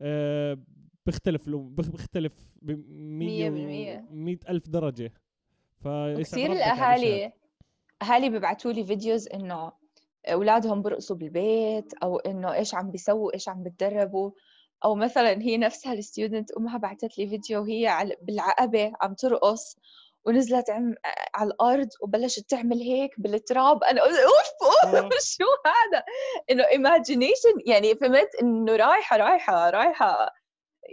[0.00, 0.58] آه
[1.06, 5.12] بيختلف له بيختلف ب 100 ألف درجة.
[5.84, 7.32] كثير الأهالي
[8.02, 9.72] أهالي بيبعتوا لي videos إنه
[10.26, 14.30] أولادهم برقصوا بالبيت أو إنه إيش عم بيسووا إيش عم بتدربوا.
[14.84, 19.76] أو مثلا هي نفسها ال student أمها بعثت لي فيديو وهي بالعقبة عم ترقص
[20.24, 20.94] ونزلت عم
[21.34, 23.84] على الأرض وبلشت تعمل هيك بالتراب.
[23.84, 25.08] أنا قلت أوف أوف آه.
[25.36, 26.04] شو هذا؟
[26.50, 30.34] إنه imagination يعني فهمت؟ إنه رايحة رايحة رايحة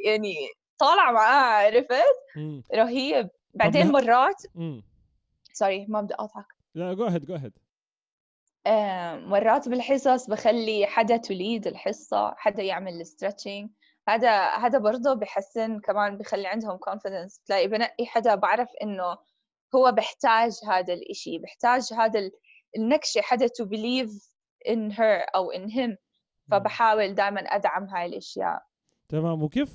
[0.05, 0.35] يعني
[0.77, 1.91] طالعة معاه عرفت؟
[2.75, 3.29] رهيب.
[3.53, 4.41] بعدين مرات
[5.53, 7.53] sorry ما بدي اقاطعك لا go ahead go ahead
[9.27, 13.69] مرات بالحصص بخلي حدا ت lead الحصة حدا يعمل ال stretching
[14.09, 19.17] هذا هذا برضه بحسن كمان بخلي عندهم confidence تلاقي بنقي حدا بعرف إنه
[19.75, 22.31] هو بحتاج هذا الإشي بحتاج هذا
[22.77, 24.11] النكشة حدا to believe
[24.67, 25.95] in her أو in him.
[26.51, 28.63] فبحاول دائما أدعم هاي الأشياء.
[29.09, 29.43] تمام.
[29.43, 29.73] وكيف؟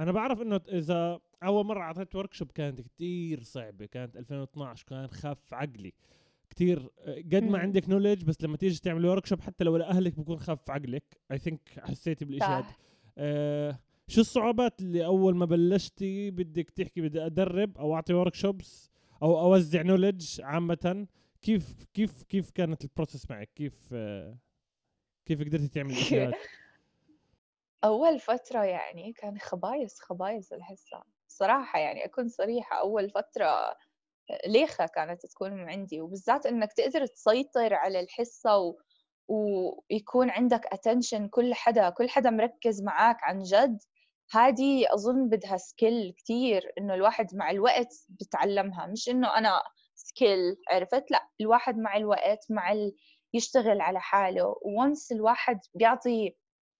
[0.00, 5.54] أنا بعرف إنه إذا أول مرة أعطيت workshop كانت كتير صعبة كانت 2012 كان خف
[5.54, 5.92] عقلي.
[6.50, 10.70] كتير قد ما عندك knowledge بس لما تيجي تعمل workshop حتى لو لأهلك بكون خف
[10.70, 11.20] عقلك.
[11.32, 12.66] I think حسيتي بالإشي هذا
[13.20, 13.78] آه
[14.08, 18.90] شو الصعوبات اللي أول ما بلشتي بدك تحكي بدي أدرب أو أعطي workshops
[19.22, 21.06] أو أوزع knowledge عامة؟
[21.42, 23.94] كيف كيف كيف كانت ال process معك؟ كيف
[25.26, 26.38] كيف قدرتي تعملي اشياء
[27.84, 31.04] أول فترة يعني كان خبايص خبايص الحصة.
[31.28, 33.76] صراحة يعني أكون صريحة أول فترة
[34.46, 38.76] ليخة كانت تكون عندي وبالذات إنك تقدر تسيطر على الحصة و...
[39.30, 43.78] ويكون عندك attention كل حدا كل حدا مركز معك عن جد
[44.32, 49.62] هذه أظن بدها skill كثير إنه الواحد مع الوقت بتعلمها مش إنه أنا
[49.94, 52.94] skill عرفت؟ لأ الواحد مع الوقت مع ال...
[53.34, 56.36] يشتغل على حاله و once الواحد بيعطي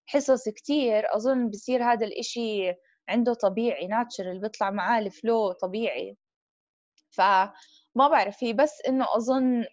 [0.06, 2.74] حصص كتير أظن بصير هذا الإشي
[3.08, 6.16] عنده طبيعي natural بيطلع معاه ال flow طبيعي.
[7.10, 9.64] فما بعرف هي بس إنه أظن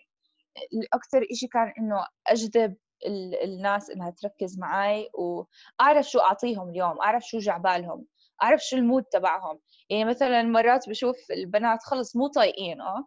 [0.93, 2.75] أكثر إشي كان إنه أجذب
[3.43, 8.05] الناس إنها تركز معي وأعرف شو أعطيهم اليوم أعرف شو جاي عبالهم
[8.43, 9.59] أعرف شو ال mood تبعهم.
[9.89, 13.05] يعني مثلا مرات بشوف البنات خلص مو طايقين آه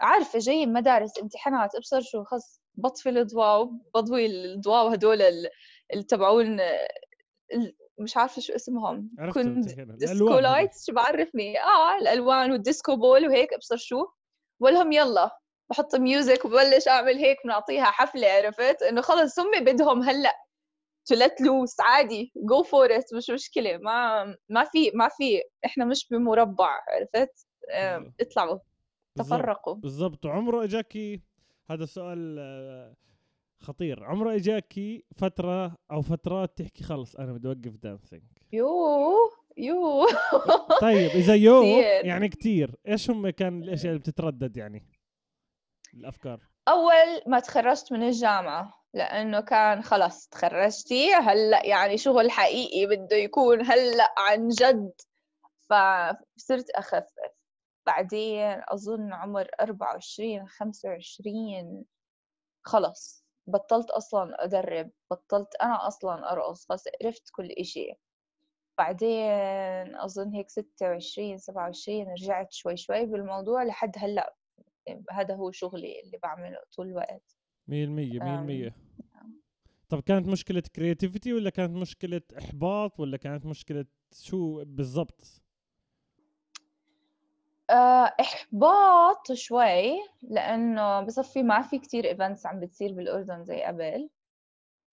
[0.00, 5.22] عارفة جاي مدارس امتحانات ابصر شو خلص بطفي الضواو بضوي الضواو هدول
[5.92, 6.60] اللي تبعون
[7.98, 9.10] مش عارفة شو اسمهم.
[9.34, 14.06] كنت disco lights شو بعرفني؟ آه الألوان وال disco ball وهيك ابصر شو.
[14.60, 15.39] ولهم يلا.
[15.70, 20.34] بحط music وببلش أعمل هيك بنعطيها حفلة عرفت؟ إنه خلص هم بدهم هلأ
[21.06, 25.84] to let loose عادي go for it مش مشكلة ما ما في ما في إحنا
[25.84, 27.46] مش بمربع عرفت؟
[28.20, 28.58] اطلعوا
[29.18, 29.74] تفرقوا.
[29.74, 30.26] بالضبط.
[30.26, 31.20] وعمره إجاكي
[31.70, 32.94] هذا سؤال آه،
[33.60, 34.04] خطير.
[34.04, 38.68] عمره إجاكي فترة أو فترات تحكي خلص أنا بدي أوقف dancing يو
[39.56, 40.06] يو
[40.80, 41.62] طيب إذا يو
[42.04, 44.99] يعني كثير إيش هم كان الأشياء اللي بتتردد يعني؟
[45.94, 53.16] الأفكار؟ أول ما تخرجت من الجامعة لأنه كان خلص تخرجتي هلأ يعني شغل حقيقي بده
[53.16, 54.92] يكون هلأ عن جد.
[55.70, 57.12] فصرت أخفف.
[57.86, 61.84] بعدين أظن عمر 24 25
[62.64, 64.90] خلص بطلت أصلا أدرب.
[65.10, 67.92] بطلت أنا أصلا أرقص خلص عرفت كل إشي.
[68.78, 74.34] بعدين أظن هيك 26 27 رجعت شوي شوي بالموضوع لحد هلأ
[75.10, 77.36] هذا هو شغلي اللي بعمله طول الوقت.
[77.68, 78.76] مية المية مية المية.
[79.88, 85.42] طب كانت مشكلة creativity ولا كانت مشكلة إحباط ولا كانت مشكلة شو بالضبط؟
[87.70, 94.10] آه، إحباط شوي لأنه بصفي ما في كتير events عم بتصير بالأردن زي قبل.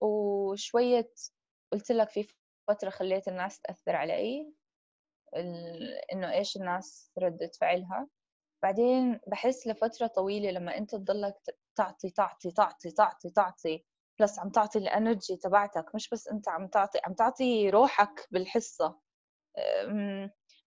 [0.01, 1.11] وشوية
[1.71, 2.27] قلت لك في
[2.67, 4.53] فترة خليت الناس تأثر علي
[6.13, 8.07] إنه إيش الناس ردة فعلها.
[8.63, 11.35] بعدين بحس لفترة طويلة لما أنت تضلك
[11.75, 13.85] تعطي تعطي تعطي تعطي تعطي
[14.19, 18.99] plus عم تعطي ال energy تبعتك مش بس أنت عم تعطي عم تعطي روحك بالحصة.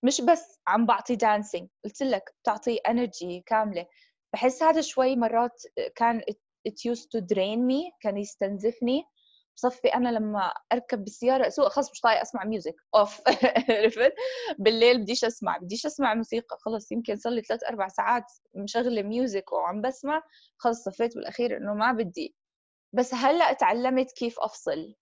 [0.03, 3.87] مش بس عم بعطي dancing قلت لك بتعطي energy كاملة.
[4.33, 5.63] بحس هذا شوي مرات
[5.97, 6.21] كان
[6.69, 9.05] it used to drain me كان يستنزفني.
[9.57, 13.21] بصفي أنا لما أركب بالسيارة أسوق خلص مش طايق أسمع music off
[13.71, 14.15] عرفت؟
[14.59, 19.53] بالليل بديش أسمع بديش أسمع موسيقى خلص يمكن صار لي ثلاث أربع ساعات مشغلة music
[19.53, 20.23] وعم بسمع
[20.57, 22.35] خلص صفيت بالأخير إنه ما بدي.
[22.93, 24.95] بس هلأ تعلمت كيف أفصل.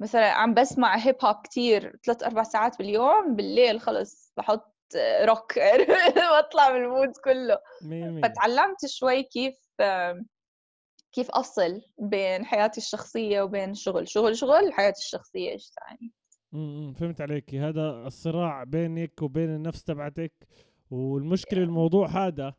[0.00, 4.74] مثلا عم بسمع hip hop كثير ثلاث أربع ساعات باليوم بالليل خلص بحط
[5.22, 5.58] روك
[6.38, 7.58] بطلع من المود كله
[8.22, 9.54] فتعلمت شوي كيف
[11.12, 16.12] كيف افصل بين حياتي الشخصية وبين الشغل شغل شغل حياتي الشخصية إيش ثاني
[16.54, 17.54] امم فهمت عليك.
[17.54, 20.32] هذا الصراع بينك وبين النفس تبعتك
[20.90, 22.54] والمشكلة بالموضوع هذا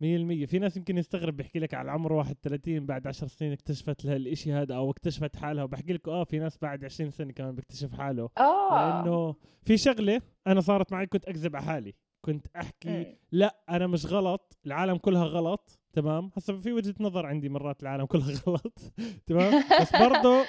[0.00, 4.04] مية المية في ناس يمكن يستغرب بيحكي لك على عمر 31 بعد 10 سنين اكتشفت
[4.04, 5.64] لها الإشي هذا أو اكتشفت حالها.
[5.64, 8.28] وبحكي لك آه في ناس بعد 20 سنة كمان بيكتشف حاله.
[8.38, 9.02] آه.
[9.02, 11.94] لأنه في شغلة أنا صارت معي كنت أكذب على حالي.
[12.20, 15.78] كنت أحكي لا أنا مش غلط العالم كلها غلط.
[15.94, 18.78] تمام؟ هسا في وجهة نظر عندي مرات العالم كلها غلط
[19.26, 20.44] تمام؟ بس برضه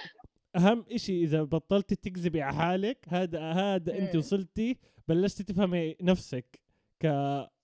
[0.56, 4.78] أهم إشي إذا بطلتي تكذبي على حالك هذا هذا أنت وصلتي
[5.08, 6.60] بلشتي تفهمي نفسك
[7.00, 7.06] ك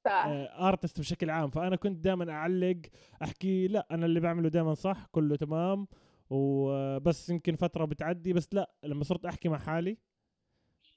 [0.08, 1.50] ارتست آه، بشكل عام.
[1.50, 2.82] فأنا كنت دائما أعلق
[3.24, 5.88] أحكي لا أنا اللي بعمله دائما صح كله تمام.
[6.30, 9.96] وبس يمكن فترة بتعدي بس لا لما صرت أحكي مع حالي آه،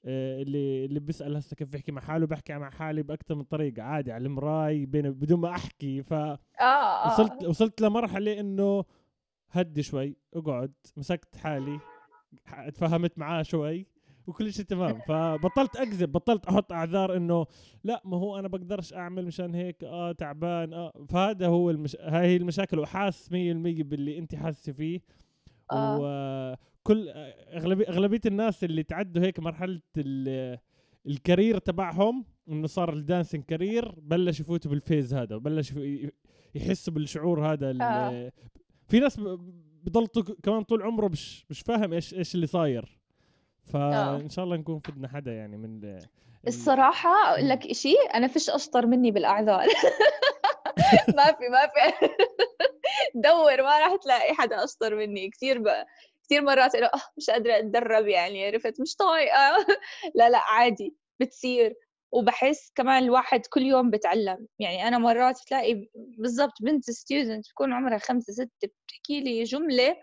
[0.07, 4.11] اللي اللي بيسأل هسه كيف بيحكي مع حاله بحكي مع حالي باكثر من طريقة عادي
[4.11, 7.07] على المراي بين بدون ما أحكي ف آه.
[7.07, 8.85] وصلت وصلت لمرحلة إنه
[9.51, 11.79] هدي شوي أقعد مسكت حالي
[12.73, 13.87] تفاهمت معاه شوي
[14.27, 17.45] وكل شيء تمام فبطلت أكذب بطلت أحط أعذار إنه
[17.83, 21.97] لا ما هو أنا بقدرش أعمل مشان هيك آه تعبان آه فهذا هو المش...
[22.01, 25.01] هاي هي المشاكل وحاس 100% باللي انت حاسة فيه
[25.71, 26.57] آه.
[26.85, 27.09] وكل
[27.53, 29.81] اغلبيه أغلبية الناس اللي تعدوا هيك مرحلة
[31.07, 35.73] ال career تبعهم إنه صار ال dancing career بلش يفوتوا بال phase هذا وبلش
[36.55, 38.31] يحسوا بالشعور هذا آه.
[38.87, 39.19] في ناس
[39.83, 40.07] بضل
[40.43, 42.99] كمان طول عمره مش مش فاهم إيش إيش اللي صاير
[43.63, 44.27] فان آه.
[44.27, 45.99] شاء الله نكون أفدنا حدا يعني من
[46.47, 49.65] الصراحة أقول لك إشي أنا فيش أشطر مني بالأعذار
[51.17, 52.07] ما في ما في
[53.25, 55.87] دور ما راح تلاقي حدا أشطر مني كثير بقى
[56.25, 59.65] كثير مرات انه مش قادرة أتدرب يعني عرفت مش طايقة.
[60.15, 61.75] لا لا عادي بتصير.
[62.11, 64.47] وبحس كمان الواحد كل يوم بتعلم.
[64.59, 69.95] يعني أنا مرات تلاقي بالضبط بنت student بكون عمرها خمسة ستة بتحكي لي جملة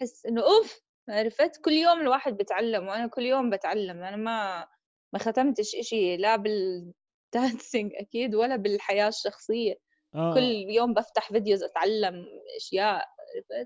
[0.00, 1.56] بحس إنه أوف عرفت.
[1.64, 4.02] كل يوم الواحد بتعلم وأنا كل يوم بتعلم.
[4.02, 4.66] أنا ما
[5.12, 9.74] ما ختمتش إشي لا بال dancing أكيد ولا بالحياة الشخصية.
[10.14, 10.34] آه.
[10.34, 13.04] كل يوم بفتح videos أتعلم أشياء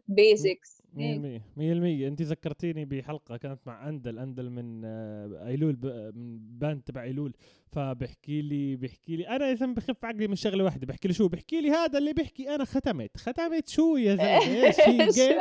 [0.08, 4.18] basics 100% 100% انت ذكرتيني بحلقة كانت مع أندل.
[4.18, 5.78] أندل من آه، أيلول
[6.14, 7.32] من band تبع أيلول.
[7.72, 10.86] فبحكي لي بحكي لي أنا يا زلمه بخف عقلي من شغلة واحدة.
[10.86, 13.16] بحكي له شو؟ بحكي لي هذا اللي بيحكي أنا ختمت.
[13.16, 15.38] ختمت شو يا زلمة؟ إيش في game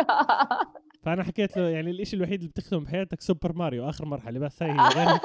[1.04, 4.64] فأنا حكيت له يعني الشيء الوحيد اللي بتختم بحياتك سوبر ماريو آخر مرحلة بس.
[4.64, 4.72] هي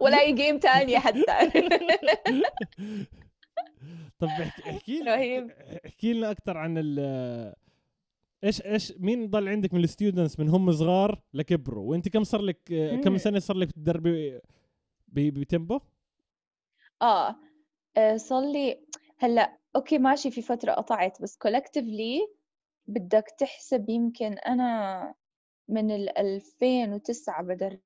[0.00, 1.20] ولا أي game ثانية حتى.
[4.18, 4.28] طب
[4.68, 5.46] احكي لي
[5.86, 6.98] احكي لنا أكثر عن ال
[8.44, 12.40] إيش إيش مين ضل عندك من ال students من هم صغار لكبروا؟ وإنت كم صار
[12.42, 12.58] لك
[13.04, 14.40] كم سنة صار لك تدربي
[15.08, 15.80] بتمبو؟
[17.02, 17.36] آه,
[17.96, 18.80] آه، صار لي
[19.18, 22.28] هلأ okay ماشي في فترة قطعت بس collectively
[22.86, 25.14] بدك تحسب يمكن أنا
[25.68, 27.80] من ال 2009 بدرب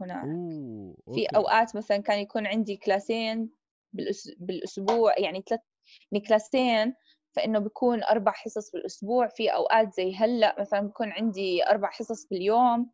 [0.00, 0.24] هناك.
[0.24, 3.50] أوه، في أوقات مثلا كان يكون عندي كلاسين
[4.38, 5.60] بالأسبوع يعني ثلاث
[6.12, 6.94] يعني كلاسين
[7.32, 12.90] فإنه بكون أربع حصص بالأسبوع في أوقات زي هلأ مثلا بكون عندي أربع حصص باليوم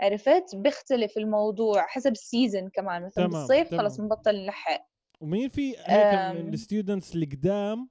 [0.00, 3.40] عرفت؟ بيختلف الموضوع حسب ال season كمان مثلا تمام.
[3.40, 3.82] بالصيف تمام.
[3.82, 4.86] خلص بنبطل نلحق.
[5.20, 7.88] ومين في هيك من ال students القدام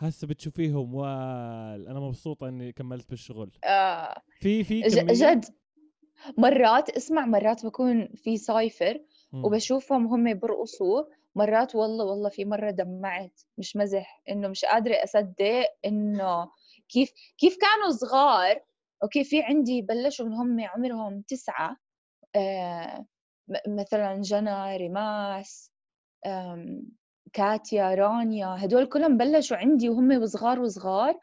[0.00, 3.50] هسه بتشوفيهم؟ وال أنا مبسوطة إني كملت بالشغل.
[3.64, 4.22] آه.
[4.40, 5.44] في في جد.
[6.38, 9.00] مرات اسمع مرات بكون في cypher
[9.32, 11.02] وبشوفهم هم برقصوا
[11.36, 16.50] مرات والله والله في مرة دمعت مش مزح إنه مش قادرة أصدق إنه
[16.88, 18.60] كيف كيف كانوا صغار.
[19.02, 21.76] okay في عندي بلشوا من هم عمرهم تسعة
[22.36, 23.06] آه
[23.68, 25.72] مثلا جنى ريماس
[27.32, 31.18] كاتيا رانيا هدول كلهم بلشوا عندي وهم صغار وصغار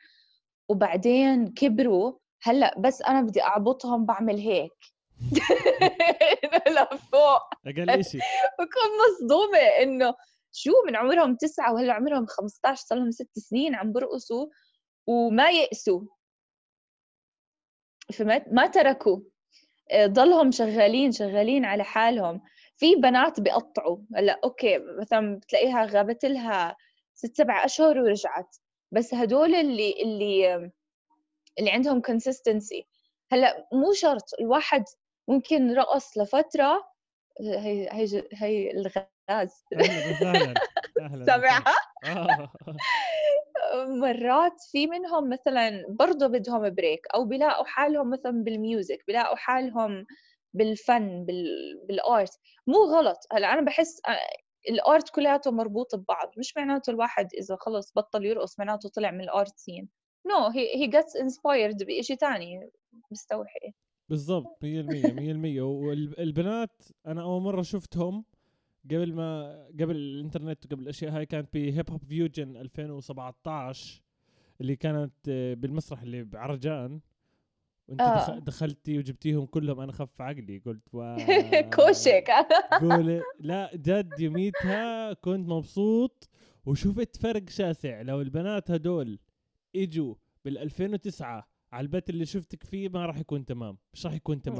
[0.70, 2.14] وبعدين كبروا.
[2.44, 4.91] هلأ بس أنا بدي أعبطهم بعمل هيك.
[6.68, 8.22] لفوق أقل شيء
[8.60, 10.16] بكون مصدومة إنه
[10.52, 14.48] شو من عمرهم تسعة وهلا عمرهم 15 صار لهم ست سنين عم برقصوا
[15.08, 16.02] وما يأسوا
[18.14, 19.20] فهمت ما تركوا.
[19.92, 22.42] آه، ضلهم شغالين شغالين على حالهم.
[22.78, 23.98] في بنات بيقطعوا.
[24.16, 26.76] هلا okay مثلا بتلاقيها غابت لها
[27.14, 28.56] ست سبع أشهر ورجعت.
[28.92, 30.72] بس هدول اللي اللي
[31.60, 32.88] اللي عندهم consistency
[33.32, 34.84] هلا مو شرط الواحد
[35.32, 36.84] ممكن رقص لفترة
[37.42, 39.66] هي هي هي الغاز.
[41.26, 42.52] سامعها؟ آه.
[44.02, 50.06] مرات في منهم مثلا برضه بدهم break أو بيلاقوا حالهم مثلا بال music بيلاقوا حالهم
[50.54, 51.46] بالفن بال...
[51.88, 52.40] بال art.
[52.68, 53.18] مو غلط.
[53.34, 54.18] هلا أنا بحس آه،
[54.70, 56.32] ال art كلياته مربوط ببعض.
[56.38, 59.90] مش معناته الواحد إذا خلص بطل يرقص معناته طلع من ال art scene
[60.28, 62.72] no he he gets inspired بشيء ثاني
[63.12, 63.74] مستوحي.
[64.12, 68.26] بالضبط 100% 100% والبنات أنا أول مرة شفتهم
[68.86, 74.02] قبل ما قبل الإنترنت وقبل الأشياء هاي كانت ب Hip Hop Fusion 2017
[74.62, 75.14] اللي كانت
[75.60, 77.00] بالمسرح اللي بعرجان.
[77.88, 78.40] وأنت آه.
[78.40, 81.16] دخلتي وجبتيهم كلهم أنا خف عقلي قلت و
[81.76, 82.30] كوشك.
[82.82, 86.30] قولي لا جد يوميتها كنت مبسوط.
[86.66, 89.20] وشفت فرق شاسع لو البنات هدول
[89.76, 94.42] إجوا بال 2009 على البيت اللي شفتك فيه ما راح يكون تمام مش راح يكون
[94.42, 94.60] تمام.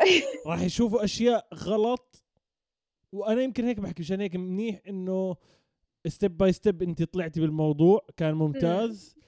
[0.46, 2.24] راح يشوفوا أشياء غلط
[3.12, 5.36] وأنا يمكن هيك بحكي عشان هيك منيح إنه
[6.06, 9.20] step by step أنت طلعتي بالموضوع كان ممتاز.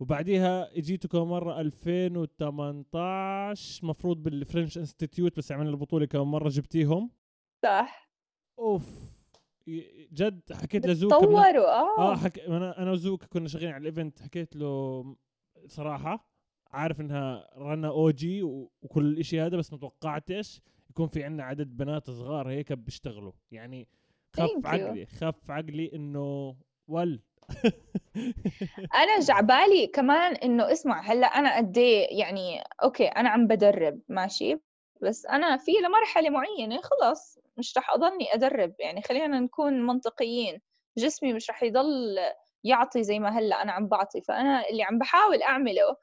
[0.00, 7.10] وبعديها اجيتوا مرة 2018 مفروض بال French Institute بس عملنا البطولة كم مرة جبتيهم.
[7.62, 8.10] صح.
[8.58, 9.10] أوف.
[10.12, 12.12] جد حكيت لزوك تطوروا آه.
[12.12, 12.38] آه حك...
[12.38, 15.04] أنا أنا وزوك كنا شغالين على ال event حكيت له
[15.66, 16.29] صراحة.
[16.72, 20.60] عارف إنها رنا OG وكل شيء هذا بس ما توقعتش
[20.90, 23.32] يكون في عندنا عدد بنات صغار هيك بيشتغلوا.
[23.50, 23.88] يعني
[24.36, 26.56] خف عقلي خف عقلي إنه
[26.88, 27.20] ول.
[29.02, 34.56] أنا جعبالي كمان إنه اسمع هلأ أنا قد إيه يعني أوكي أنا عم بدرب ماشي؟
[35.02, 38.74] بس أنا في لمرحلة معينة خلص مش رح أضلني أدرب.
[38.78, 40.60] يعني خلينا نكون منطقيين
[40.98, 42.18] جسمي مش رح يضل
[42.64, 44.20] يعطي زي ما هلأ أنا عم بعطي.
[44.20, 45.96] فأنا اللي عم بحاول أعمله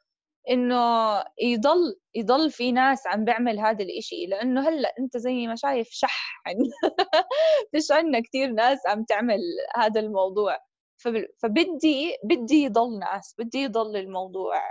[0.50, 5.88] إنه يضل يضل في ناس عم بيعمل هذا الإشي لأنه هلأ أنت زي ما شايف
[5.92, 6.44] شح
[7.72, 9.40] فيش عندنا كثير ناس عم تعمل
[9.76, 10.58] هذا الموضوع.
[11.42, 14.62] فبدي بدي يضل ناس بدي يضل الموضوع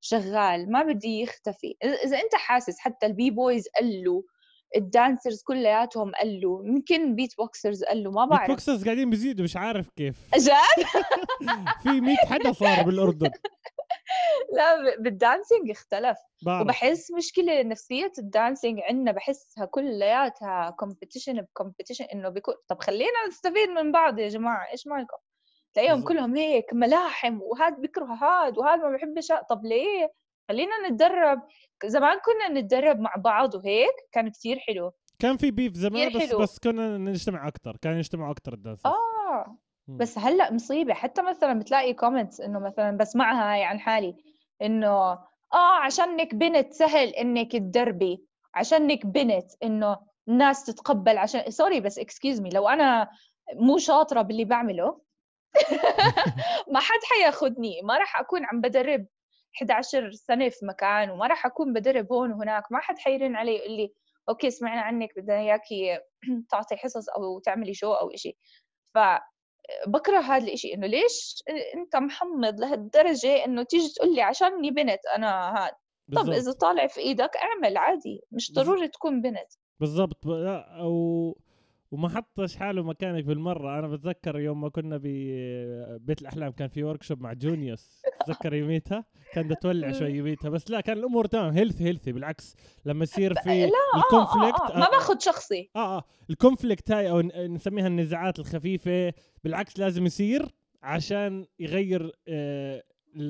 [0.00, 1.76] شغال ما بدي يختفي.
[1.84, 4.22] إذا أنت حاسس حتى ال b-boys قلوا
[4.76, 8.40] ال dancers كلياتهم قلوا يمكن beatboxers قلوا ما بعرف.
[8.42, 10.16] beatboxers قاعدين بيزيدوا مش عارف كيف.
[10.46, 10.86] جد؟
[11.82, 13.30] في 100 حدا صار بالأردن.
[14.56, 16.62] لا بال dancing اختلف بعرف.
[16.62, 23.26] وبحس مشكلة نفسية ال dancing عندنا بحسها كلياتها competition ب competition إنه بيكون طب خلينا
[23.28, 25.16] نستفيد من بعض يا جماعة إيش مالكم؟
[25.74, 30.12] تلاقيهم كلهم هيك ملاحم وهذا بيكره هذا وهذا ما بحبش طب ليه؟
[30.48, 31.42] خلينا نتدرب
[31.84, 36.38] زمان كنا نتدرب مع بعض وهيك كان كثير حلو كان في beef زمان بس حلو.
[36.38, 40.94] بس كنا نجتمع أكثر كانوا يجتمعوا أكثر ال dancers آه بس هلأ مصيبة.
[40.94, 44.16] حتى مثلا بتلاقي comments إنه مثلا بسمعها هاي عن حالي
[44.62, 44.88] إنه
[45.52, 48.24] آه عشانك بنت سهل إنك تدربي
[48.54, 53.10] عشانك بنت إنه الناس تتقبل عشان sorry بس excuse me لو أنا
[53.54, 55.00] مو شاطرة باللي بعمله
[56.72, 59.06] ما حد حياخذني ما راح أكون عم بدرب
[59.52, 62.72] 11 سنة في مكان وما راح أكون بدرب هون وهناك.
[62.72, 63.92] ما حد حيرن علي يقول لي
[64.28, 65.98] أوكي سمعنا عنك بدنا إياكي
[66.50, 68.36] تعطي حصص أو تعملي شو أو شيء
[68.94, 68.98] ف
[69.86, 71.42] بكره هذا الشيء إنه ليش
[71.74, 75.72] أنت محمض لهالدرجة إنه تيجي تقول لي عشانني بنت أنا هاد؟
[76.16, 79.48] طب إذا طالع في إيدك أعمل عادي مش ضروري تكون بنت.
[79.80, 81.36] بالضبط لا أو
[81.92, 83.78] وما حطش حاله مكانك بالمرة.
[83.78, 89.54] أنا بتذكر يوم ما كنا ببيت الأحلام كان في work مع جونيوس تذكر يوميتها؟ كان
[89.62, 90.48] تولع شوي يوميتها.
[90.48, 91.52] بس لا كان الأمور تمام.
[91.52, 95.70] healthy healthy بالعكس لما يصير في ال conflict آه آه آه ما باخذ شخصي.
[95.76, 96.04] آه آه.
[96.30, 99.12] ال conflict هاي أو نسميها النزاعات الخفيفة.
[99.44, 100.48] بالعكس لازم يصير
[100.82, 102.82] عشان يغير آه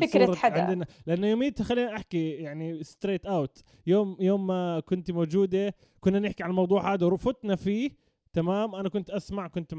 [0.03, 0.63] فكرة حدا.
[0.63, 0.87] عندنا.
[1.07, 6.51] لأنه يوميتها خلينا احكي يعني straight out يوم يوم ما كنت موجودة كنا نحكي عن
[6.51, 7.91] الموضوع هذا ورفضنا فيه.
[8.33, 8.75] تمام.
[8.75, 9.75] أنا كنت أسمع كنت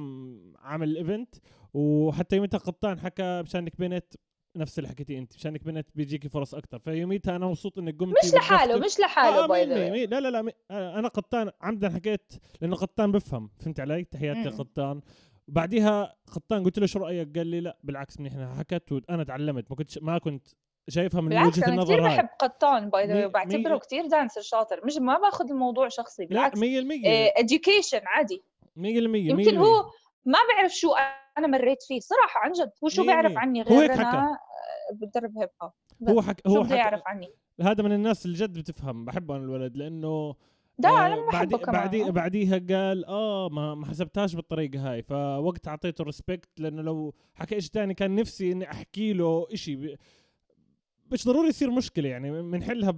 [0.59, 1.35] عامل ال event
[1.73, 4.13] وحتى يوميتها قطان حكى مشانك بنت
[4.57, 8.33] نفس اللي حكيتي أنت مشانك بنت بيجيكي فرص أكثر فيوميتها أنا مبسوط انك قمتي مش
[8.33, 9.47] لحاله مش لحاله آه
[9.91, 14.49] مي لا لا لا مي أنا قطان عمدا حكيت لأنه قطان بفهم فهمت علي؟ تحياتي
[14.49, 15.01] قطان.
[15.47, 19.75] بعديها قطان قلت له شو رأيك؟ قال لي لا بالعكس منيح حكت وأنا تعلمت ما
[19.75, 20.47] كنت ما كنت
[20.89, 24.85] شايفها من وجهة النظر كثير بحب قطان by the way وبعتبره كثير dancer شاطر.
[24.85, 26.59] مش ما باخذ الموضوع شخصي بالعكس.
[26.59, 28.43] لا 100% education عادي.
[28.77, 29.85] 100% يمكن هو
[30.25, 30.93] ما بعرف شو
[31.37, 32.71] أنا مريت فيه صراحة عن جد.
[32.83, 34.37] هو شو بيعرف عني غير أنا
[34.93, 35.71] بدرب hip hop
[36.09, 39.77] هو حكى هو بده يعرف عني؟ هذا من الناس اللي جد بتفهم بحبه أنا الولد
[39.77, 40.35] لأنه
[40.77, 45.03] ده آه أنا بعدي بعدي بعديها قال آه ما ما حسبتهاش بالطريقة هاي.
[45.03, 49.95] فوقت أعطيته respect لأنه لو حكى شيء ثاني كان نفسي إني أحكي له شيء
[51.13, 52.93] مش ضروري يصير مشكلة يعني بنحلها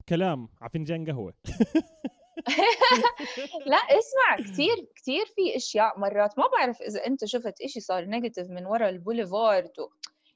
[0.00, 1.34] بكلام على فنجان قهوة.
[3.66, 8.50] لا اسمع كثير كثير في أشياء مرات ما بعرف إذا أنت شفت إشي صار negative
[8.50, 9.88] من ورا البوليفارد و...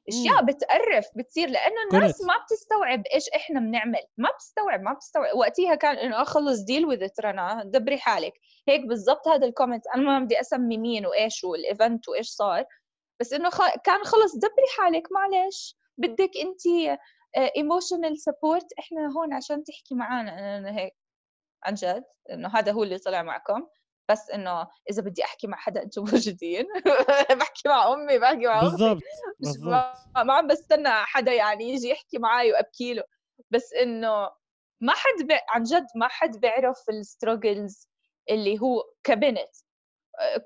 [0.08, 0.44] أشياء.
[0.44, 5.36] بتقرف بتصير لأنه الناس ما بتستوعب إيش إحنا بنعمل ما بتستوعب ما بتستوعب.
[5.36, 8.32] وقتها كان إنه أخلص deal with رنا دبري حالك.
[8.68, 12.64] هيك بالضبط هذا ال comment أنا ما بدي أسمي مين وإيش وال event وإيش صار.
[13.20, 13.60] بس إنه خ...
[13.84, 15.76] كان خلص دبري حالك معلش.
[15.98, 16.98] بدك انت
[17.56, 20.96] emotional support إحنا هون عشان تحكي معنا أنا هيك
[21.64, 23.66] عن جد إنه هذا هو اللي طلع معكم.
[24.10, 26.64] بس إنه إذا بدي أحكي مع حدا أنتم موجودين
[27.30, 29.02] بحكي مع أمي بحكي مع بالضبط
[30.16, 33.02] ما عم بستنى حدا يعني يجي يحكي معي وأبكي له.
[33.50, 34.30] بس إنه
[34.80, 35.38] ما حد بي...
[35.48, 37.88] عن جد ما حد بيعرف ال struggles
[38.30, 39.50] اللي هو كبنت.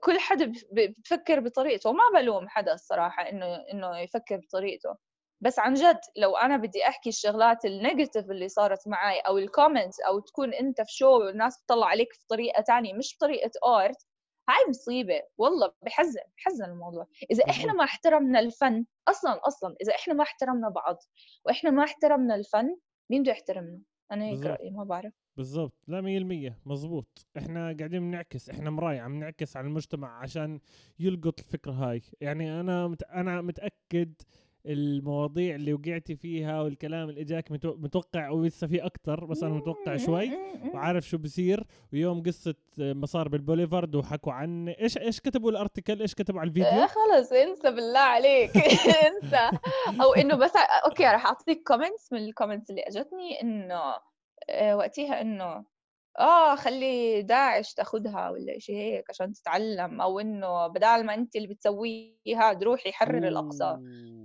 [0.03, 1.91] كل حدا بفكر بطريقته.
[1.91, 4.97] وما بلوم حدا الصراحة إنه إنه يفكر بطريقته.
[5.41, 9.46] بس عن جد لو أنا بدي أحكي الشغلات ال negative اللي صارت معي أو ال
[9.46, 13.51] comments أو تكون أنت في show والناس تطلع عليك في طريقة تانية مش بطريقه
[13.85, 14.07] art
[14.49, 15.23] هاي مصيبة.
[15.39, 17.07] والله بحزن بحزن الموضوع.
[17.31, 20.97] إذا إحنا ما احترمنا الفن أصلا أصلا إذا إحنا ما احترمنا بعض
[21.45, 22.77] وإحنا ما احترمنا الفن
[23.11, 23.81] مين بده يحترمنا؟
[24.13, 25.13] أنا هيك رأيي ما بعرف.
[25.37, 25.73] بالضبط.
[25.89, 30.61] لا مية المية مزبوط إحنا قاعدين بنعكس إحنا مراية عم نعكس على المجتمع عشان
[30.99, 32.03] يلقط الفكرة هاي.
[32.21, 33.03] يعني أنا مت...
[33.03, 34.15] أنا متأكد
[34.67, 40.31] المواضيع اللي وقعتي فيها والكلام اللي إجاك متوقع ولسه في أكثر بس أنا متوقع شوي.
[40.75, 46.41] وعارف شو بصير ويوم قصة مسار بالبوليفارد وحكوا عن إيش إيش كتبوا الارتكل إيش كتبوا
[46.41, 47.33] على الفيديو؟ آه خلص.
[47.33, 48.57] انسى بالله عليك.
[49.07, 49.51] انسى.
[50.03, 50.53] أو إنه بس
[50.85, 53.81] okay راح أعطيك comments من ال comments اللي إجتني إنه
[54.51, 55.65] آه، وقتها إنه
[56.19, 61.49] آه خلي داعش تاخذها ولا شيء هيك عشان تتعلم أو إنه بدال ما انت اللي
[61.49, 63.77] بتسويها تروحي حرر الاقصى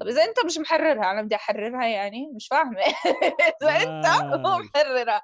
[0.01, 2.81] طب إذا أنت مش محررها أنا بدي أحررها يعني؟ مش فاهمة.
[3.63, 5.21] إذا أنت مو محررها.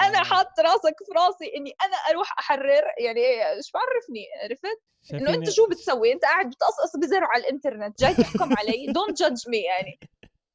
[0.00, 4.82] أنا حاط راسك في راسي إني أنا أروح أحرر يعني إيش بعرفني؟ عرفت؟
[5.14, 8.86] إنه أنت شو بتسوي؟ أنت قاعد بتقصقص بزر على الإنترنت جاي تحكم علي.
[8.86, 10.00] don't judge me يعني.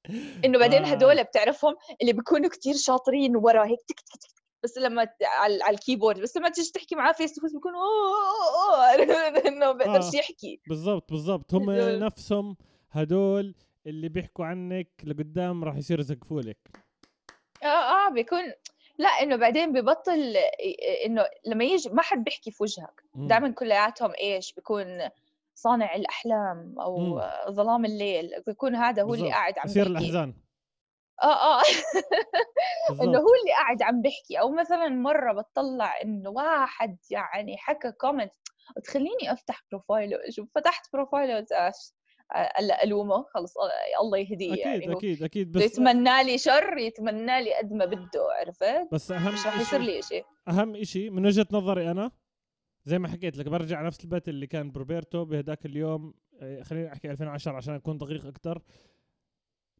[0.45, 4.33] إنه بعدين هدول بتعرفهم اللي بيكونوا كتير شاطرين ورا هيك تك تك تك
[4.64, 8.93] بس لما على الكيبورد بس لما تيجي تحكي معاه face to face بيكون أوه
[9.47, 10.61] إنه بيقدرش يحكي.
[10.68, 11.53] بالضبط بالضبط.
[11.53, 12.57] هم نفسهم
[12.91, 13.55] هدول
[13.88, 16.57] اللي بيحكوا عنك لقدام راح يصيروا يزقفوا لك.
[17.64, 18.39] آه آه بيكون
[18.97, 20.36] لا إنه بعدين ببطل
[21.05, 23.03] إنه لما يجي ما حد بيحكي في وجهك.
[23.16, 24.86] دائما كلياتهم إيش؟ بيكون
[25.55, 27.22] صانع الأحلام أو مم.
[27.49, 28.32] ظلام الليل.
[28.47, 30.34] بيكون هذا هو اللي قاعد عم يصير الأحزان.
[31.22, 31.61] آه آه.
[33.03, 34.39] إنه هو اللي قاعد عم بيحكي.
[34.39, 38.34] أو مثلا مرة بتطلع إنه واحد يعني حكى comment
[38.84, 41.45] تخليني أفتح profile ـه شوف فتحت profile ـه
[42.36, 43.26] هلأ ألومه.
[43.34, 43.53] خلص
[44.01, 45.51] الله يهديه أكيد يعني أكيد أكيد.
[45.51, 49.80] بس يتمنى لي شر يتمنى لي قد ما بده عرفت؟ بس أهم مش رح يصير
[49.80, 52.11] لي شيء أهم شيء من وجهة نظري أنا
[52.86, 56.14] زي ما حكيت لك برجع نفس البيت اللي كان بروبرتو بهداك اليوم.
[56.41, 58.61] آه، خليني أحكي 2010 عشان أكون دقيق أكثر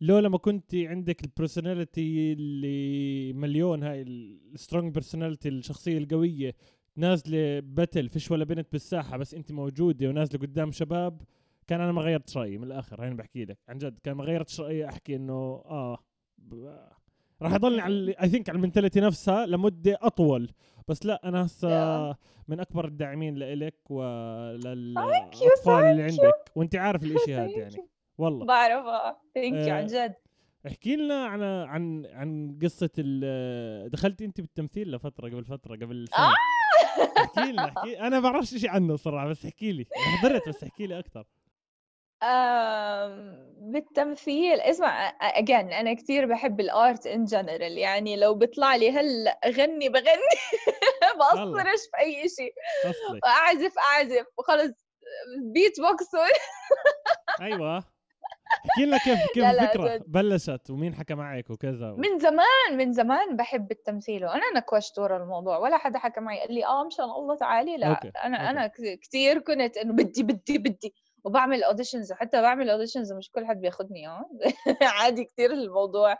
[0.04, 6.56] لولا ما كنت عندك البرسوناليتي اللي مليون هاي السترونج بيرسوناليتي الشخصية القوية
[6.96, 11.22] نازلة باتل فيش ولا بنت بالساحة بس أنت موجودة ونازلة قدام شباب
[11.68, 14.60] كان أنا ما غيرت رأيي من الآخر هين بحكي لك عن جد كان ما غيرت
[14.60, 15.98] رأيي أحكي إنه آه
[17.42, 20.52] راح أضلني على I think على ال mentality نفسها لمدة أطول
[20.88, 22.10] بس لا أنا هسه
[22.48, 27.93] من أكبر الداعمين لإلك وللاطفال اللي عندك وأنت عارف الإشي هذا يعني.
[28.18, 28.46] والله.
[28.46, 29.22] بعرفها.
[29.36, 30.16] thank you عن جد.
[30.68, 32.90] احكي لنا عن عن عن قصة
[33.88, 36.26] دخلتي أنت بالتمثيل لفترة قبل فترة قبل سنة.
[36.26, 36.34] آه!
[37.18, 39.86] احكي لنا احكي أنا ما بعرفش شيء عنه صراحة بس احكي لي.
[39.96, 41.26] حضرت بس احكي لي أكثر.
[43.58, 49.32] بالتمثيل اسمع again أنا كثير بحب ال art in general يعني لو بيطلع لي هلا
[49.46, 50.34] أغني بغني.
[51.20, 52.54] بقصرش في أي شيء
[53.26, 54.72] أعزف أعزف وخلص
[55.54, 56.10] بيت بوكس
[57.42, 57.93] أيوه.
[58.70, 61.96] احكي لنا كيف كيف الفكرة بلشت ومين حكى معك وكذا و...
[61.96, 66.54] من زمان من زمان بحب التمثيل وأنا نكوشت ورا الموضوع ولا حدا حكى معي قال
[66.54, 68.12] لي آه مشان الله تعالي لا okay.
[68.24, 68.50] أنا أوكي.
[68.50, 70.94] أنا كثير كنت إنه بدي بدي بدي
[71.24, 74.30] وبعمل auditions وحتى بعمل auditions مش كل حد بياخذني آه
[75.00, 76.18] عادي كثير الموضوع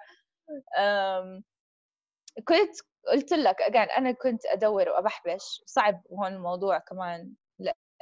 [2.48, 2.76] كنت
[3.08, 7.34] قلت لك again أنا كنت أدور وأبحبش صعب هون الموضوع كمان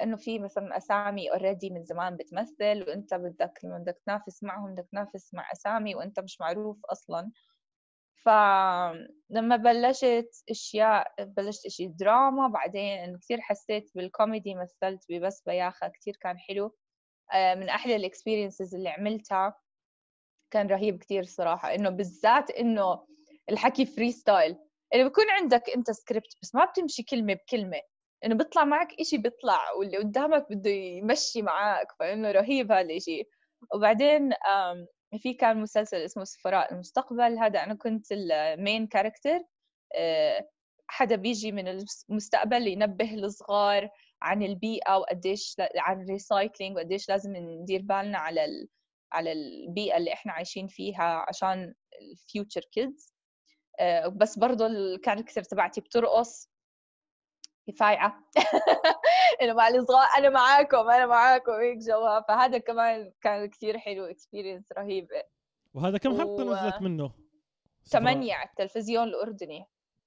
[0.02, 4.88] لأنه في مثلا أسامي already من زمان بتمثل وإنت بدك لما بدك تنافس معهم بدك
[4.92, 7.32] تنافس مع أسامي وإنت مش معروف أصلا.
[8.26, 16.38] فلما بلشت أشياء بلشت إشي دراما بعدين كثير حسيت بالكوميدي مثلت ببث بياخة كثير كان
[16.38, 16.76] حلو.
[17.34, 19.56] آه، من أحلى ال experiences اللي عملتها
[20.52, 21.76] كان رهيب كثير صراحة.
[21.76, 23.08] إنه بالذات إنه
[23.50, 24.58] الحكي freestyle
[24.96, 27.82] انه بكون عندك أنت سكريبت بس ما بتمشي كلمة بكلمة.
[28.26, 33.24] إنه بيطلع معك إشي بيطلع واللي قدامك بده يمشي معك فإنه رهيب هذا الإشي
[33.76, 34.34] وبعدين
[35.22, 39.40] في كان مسلسل اسمه سفراء المستقبل هذا أنا كنت ال main character
[39.96, 40.50] آه،
[40.88, 43.90] حدا بيجي من المستقبل ينبه الصغار
[44.22, 48.68] عن البيئة وقديش عن ال recycling وقديش لازم ندير بالنا على ال...
[49.12, 53.14] على البيئة اللي إحنا عايشين فيها عشان ال future kids
[53.80, 56.51] آه، بس برضه ال character تبعتي بترقص.
[57.72, 58.16] كفاية.
[59.42, 62.26] إنه مع الصغار أنا معاكم أنا معاكم هيك جوها.
[62.28, 65.24] فهذا كمان كان كثير حلو experience رهيبة.
[65.74, 66.54] وهذا كم حلقة و...
[66.54, 67.12] نزلت منه؟
[67.86, 69.66] ثمانية على التلفزيون الأردني.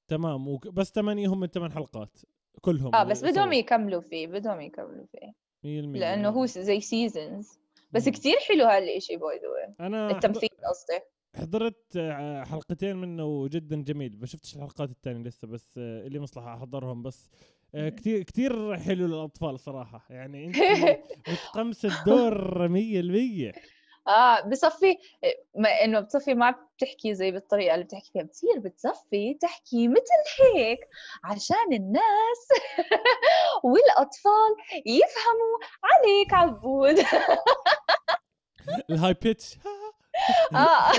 [0.08, 0.58] تمام.
[0.72, 2.20] بس ثمانية هم الثمان حلقات
[2.60, 2.94] كلهم.
[2.94, 5.44] آه بس بدهم يكملوا فيه بدهم يكملوا فيه.
[5.64, 5.66] 100%
[5.98, 7.58] لأنه هو زي seasons
[7.92, 11.00] بس كثير حلو هالشيء by the أنا التمثيل قصدي.
[11.36, 14.18] حضرت آه، حلقتين منه جدا جميل.
[14.20, 17.30] ما شفتش الحلقات الثانية لسه بس آه، اللي مصلحة أحضرهم بس.
[17.74, 20.06] آه، كثير كثير حلو للأطفال صراحة.
[20.10, 20.56] يعني أنت
[21.28, 23.52] متقمص الدور 100%
[24.08, 24.96] آه بصفي
[25.56, 28.22] ما إنه بتصفي ما بتحكي زي بالطريقة اللي بتحكي فيها.
[28.22, 30.78] بتصير بتصفي تحكي مثل هيك
[31.24, 32.48] عشان الناس
[33.64, 34.54] والأطفال
[34.86, 36.94] يفهموا عليك عبود.
[38.90, 39.54] ال high pitch.
[40.54, 40.92] آه.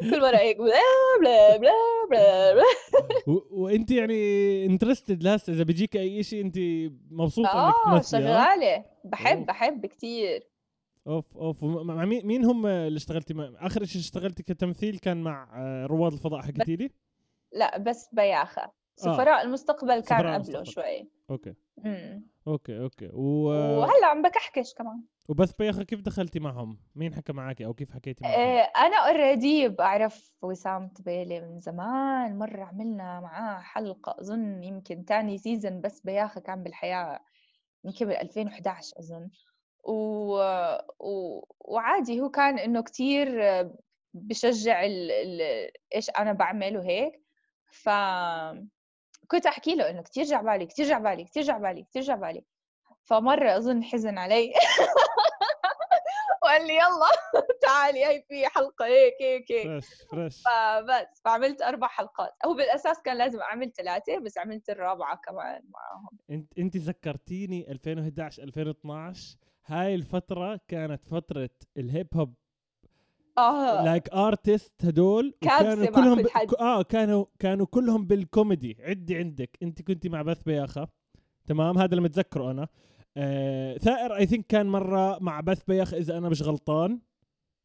[0.10, 0.72] كل مرة هيك بلا
[1.20, 1.72] بلا بلا
[2.10, 2.64] بلا, بلا.
[3.50, 6.58] وانت يعني interested لهسه إذا بيجيك أي شيء أنت
[7.10, 10.48] مبسوطة إنك تمثلي آه؟ شغاله بحب بحب كثير
[11.06, 11.64] أوف أوف.
[11.64, 16.12] مع مين مين هم اللي اشتغلتي مع آخر شيء اشتغلتي كتمثيل كان مع آه، رواد
[16.12, 16.90] الفضاء حكيتي لي؟
[17.52, 18.62] لا بث بياخة.
[18.62, 18.72] آه.
[18.96, 19.42] سفراء آه.
[19.42, 20.64] المستقبل كان قبله.
[20.64, 21.08] شوي.
[21.30, 21.54] okay.
[21.86, 23.08] امم okay okay.
[23.12, 23.48] و...
[23.78, 25.02] وهلأ عم بكحكش كمان.
[25.28, 29.68] وبث بياخة كيف دخلتي معهم؟ مين حكى معك أو كيف حكيتي معهم؟ إيه أنا already
[29.68, 36.40] بعرف وسام طبيلي من زمان مرة عملنا معاه حلقة أظن يمكن تاني season بث بياخة
[36.40, 37.20] كان بالحياة
[37.84, 39.30] يمكن بال 2011 أظن
[39.84, 40.36] و...
[41.00, 41.44] و...
[41.60, 43.28] وعادي هو كان إنه كتير
[44.14, 45.10] بشجع ال...
[45.10, 45.70] ال...
[45.94, 47.20] إيش أنا بعمل وهيك
[47.66, 47.88] ف
[49.28, 52.44] كنت أحكي له إنه كثير جعبالي كثير جعبالي كثير جعبالي كثير جعبالي
[53.04, 54.52] فمرة أظن حزن علي
[56.52, 57.10] وقال لي يلا
[57.66, 62.32] تعالي هي في حلقة هيك هيك هيك فبس فعملت أربع حلقات.
[62.46, 66.08] هو بالأساس كان لازم أعمل ثلاثة بس عملت الرابعة كمان معاهم.
[66.30, 69.36] أنت أنت ذكرتيني 2011 2012
[69.66, 72.34] هاي الفترة كانت فترة الهيب هوب
[73.38, 73.84] آه.
[73.84, 76.26] لايك ارتست هدول كانوا كلهم ب...
[76.60, 78.76] آه كانوا كانوا كلهم بالكوميدي.
[78.80, 79.58] عدي عندك.
[79.62, 80.88] أنت كنتي مع بث بياخه
[81.46, 82.68] تمام؟ هذا اللي متذكره أنا.
[83.16, 87.00] آه ثائر اي ثينك كان مرة مع بث بياخ إذا أنا مش غلطان.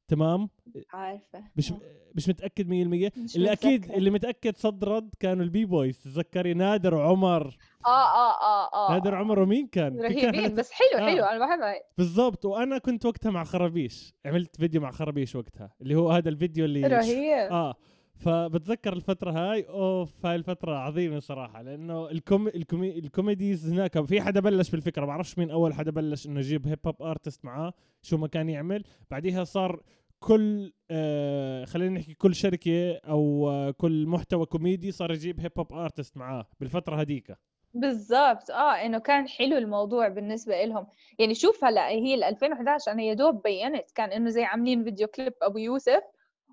[0.07, 0.49] تمام؟
[0.93, 1.43] عارفة.
[1.55, 1.73] مش
[2.15, 3.51] مش متأكد 100% اللي متذكرة.
[3.51, 8.91] أكيد اللي متأكد صد رد كانوا البي بويز تذكري نادر وعمر آه آه آه آه.
[8.93, 11.31] نادر وعمر ومين كان؟ رهيبين بس حلو حلو آه.
[11.31, 12.45] أنا بحبها بالضبط.
[12.45, 14.13] وأنا كنت وقتها مع خرابيش.
[14.25, 17.51] عملت فيديو مع خرابيش وقتها اللي هو هذا الفيديو اللي رهيب.
[17.51, 17.75] آه.
[18.17, 24.21] فبتذكر الفترة هاي؟ أوف هاي الفترة عظيمة صراحة لأنه الكومي الكومي ال comedies هناك في
[24.21, 27.73] حدا بلش بالفكرة ما بعرفش مين أول حدا بلش إنه يجيب hip hop artist معاه
[28.01, 29.81] شو ما كان يعمل بعديها صار
[30.19, 35.73] كل آه خلينا نحكي كل شركة أو آه كل محتوى كوميدي صار يجيب hip hop
[35.73, 37.35] artist معاه بالفترة هذيك.
[37.73, 38.51] بالضبط.
[38.51, 40.87] آه إنه كان حلو الموضوع بالنسبة لهم
[41.19, 45.07] يعني شوف هلأ هي ال 2011 أنا يا دوب بينت كان إنه زي عاملين فيديو
[45.07, 46.01] كليب أبو يوسف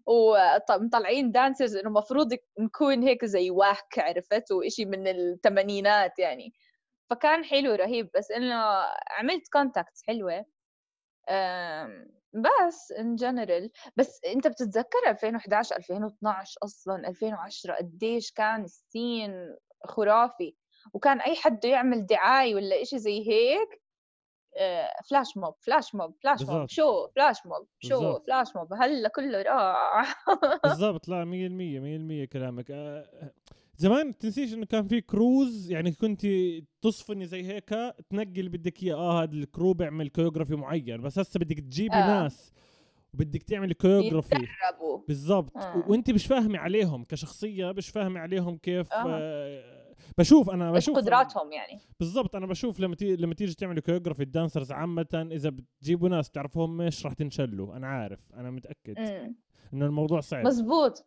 [0.06, 6.52] ومطلعين dancers إنه المفروض نكون هيك زي wack عرفت؟ وإشي من الثمانينات يعني.
[7.10, 8.10] فكان حلو رهيب.
[8.16, 8.54] بس إنه
[9.18, 10.44] عملت contacts حلوة.
[12.34, 20.56] بس in general بس أنت بتتذكر 2011 2012 أصلا؟ 2010 قديش كان ال scene خرافي؟
[20.94, 23.82] وكان أي حد يعمل دعاية ولا إشي زي هيك
[25.10, 28.26] flash mob flash mob flash mob شو flash mob شو بالزبط.
[28.26, 30.04] flash mob هلأ كله رائع
[30.64, 33.32] بالضبط لا 100% 100% كلامك آه،
[33.76, 36.26] زمان تنسيش إنه كان في crews يعني كنت
[36.82, 37.68] تصفني زي هيك
[38.10, 41.94] تنقي اللي بدك إياه آه هذا ال crew بيعمل choreography معين بس هسه بدك تجيبي
[41.94, 42.22] آه.
[42.22, 42.52] ناس
[43.14, 44.46] وبدك تعملي choreography
[45.08, 45.84] بالضبط آه.
[45.88, 49.06] وانت مش فاهمة عليهم كشخصية مش فاهمة عليهم كيف آه.
[49.08, 49.83] آه
[50.18, 51.80] بشوف أنا بشوف قدراتهم يعني.
[52.00, 56.30] بالضبط أنا بشوف لما تيجي لما تيجي تعملوا choreography ال dancers عامة إذا بتجيبوا ناس
[56.30, 58.98] تعرفهم مش راح تنشلوا؟ أنا عارف أنا متأكد
[59.72, 60.46] إنه الموضوع صعب.
[60.46, 61.06] مزبوط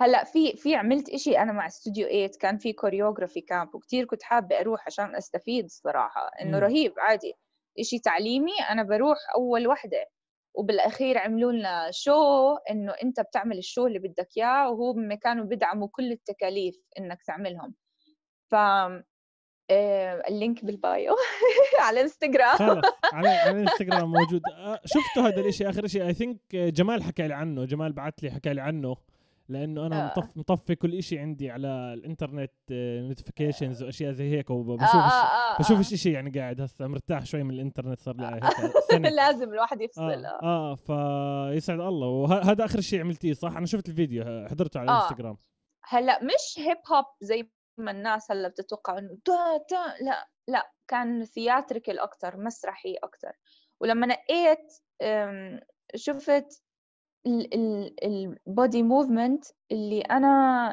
[0.00, 4.22] هلأ في في عملت إشي أنا مع استوديو 8 كان في choreography camp وكثير كنت
[4.22, 7.32] حابة أروح عشان أستفيد الصراحة إنه رهيب عادي.
[7.78, 10.06] إشي تعليمي أنا بروح أول وحدة
[10.54, 15.88] وبالأخير عملوا لنا show إنه أنت بتعمل ال show اللي بدك إياه وهم كانوا بيدعموا
[15.88, 17.74] كل التكاليف إنك تعملهم.
[18.50, 18.54] ف
[19.70, 21.14] آه، ال link بال bio
[21.86, 22.56] على انستغرام
[23.12, 24.40] على على الانستغرام موجود.
[24.54, 28.30] آه، شفته هذا الشيء آخر شيء I think جمال حكى لي عنه جمال بعث لي
[28.30, 28.96] حكى لي عنه
[29.48, 30.06] لأنه أنا آه.
[30.06, 35.58] مطف مطفي كل شيء عندي على الإنترنت notifications وأشياء زي هيك وبشوف آه آه آه.
[35.58, 38.40] بشوف شيء يعني قاعد هسه مرتاح شوي من الإنترنت صار لي.
[39.16, 40.74] لازم الواحد يفصل آه, آه.
[40.74, 42.06] فيسعد الله.
[42.06, 45.36] وهذا آخر شيء عملتيه صح؟ أنا شفت الفيديو حضرته على الانستغرام
[45.84, 47.50] هلأ مش hip hop زي
[47.80, 53.32] الناس هلا بتتوقع إنه دا دا لا لا كان theatrical أكثر مسرحي أكثر
[53.80, 54.72] ولما نقيت
[55.94, 56.62] شفت
[58.04, 60.28] ال body movement اللي أنا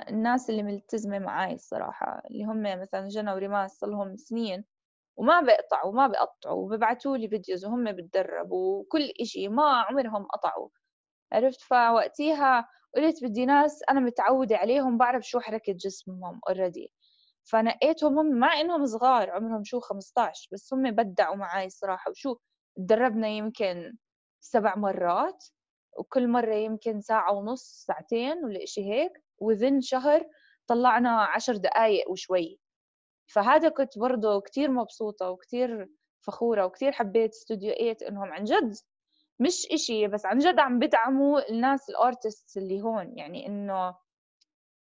[0.10, 4.66] الناس اللي ملتزمة معي الصراحة اللي هم مثلا جنى وريماس صار لهم سنين
[5.18, 10.70] وما بيقطعوا وما بيقطعوا وببعثوا لي videos وهم بتدربوا وكل إشي ما عمرهم قطعوا.
[11.34, 16.92] عرفت؟ فوقتيها قلت بدي ناس أنا متعودة عليهم بعرف شو حركة جسمهم already
[17.44, 22.36] فنقيتهم هم مع إنهم صغار عمرهم شو 15 بس هم بدعوا معي الصراحه وشو
[22.78, 23.98] تدربنا يمكن
[24.40, 25.46] سبع مرات
[25.98, 29.12] وكل مرة يمكن ساعة ونص ساعتين ولا إشي هيك.
[29.40, 30.30] within شهر
[30.68, 32.60] طلعنا عشر دقايق وشوي.
[33.28, 35.90] فهذا كنت برضه كتير مبسوطة وكتير
[36.22, 38.76] فخورة وكتير حبيت استوديو 8 إنهم عن جد
[39.40, 43.96] مش إشي بس عن جد عم بدعموا الناس الارتست اللي هون يعني إنه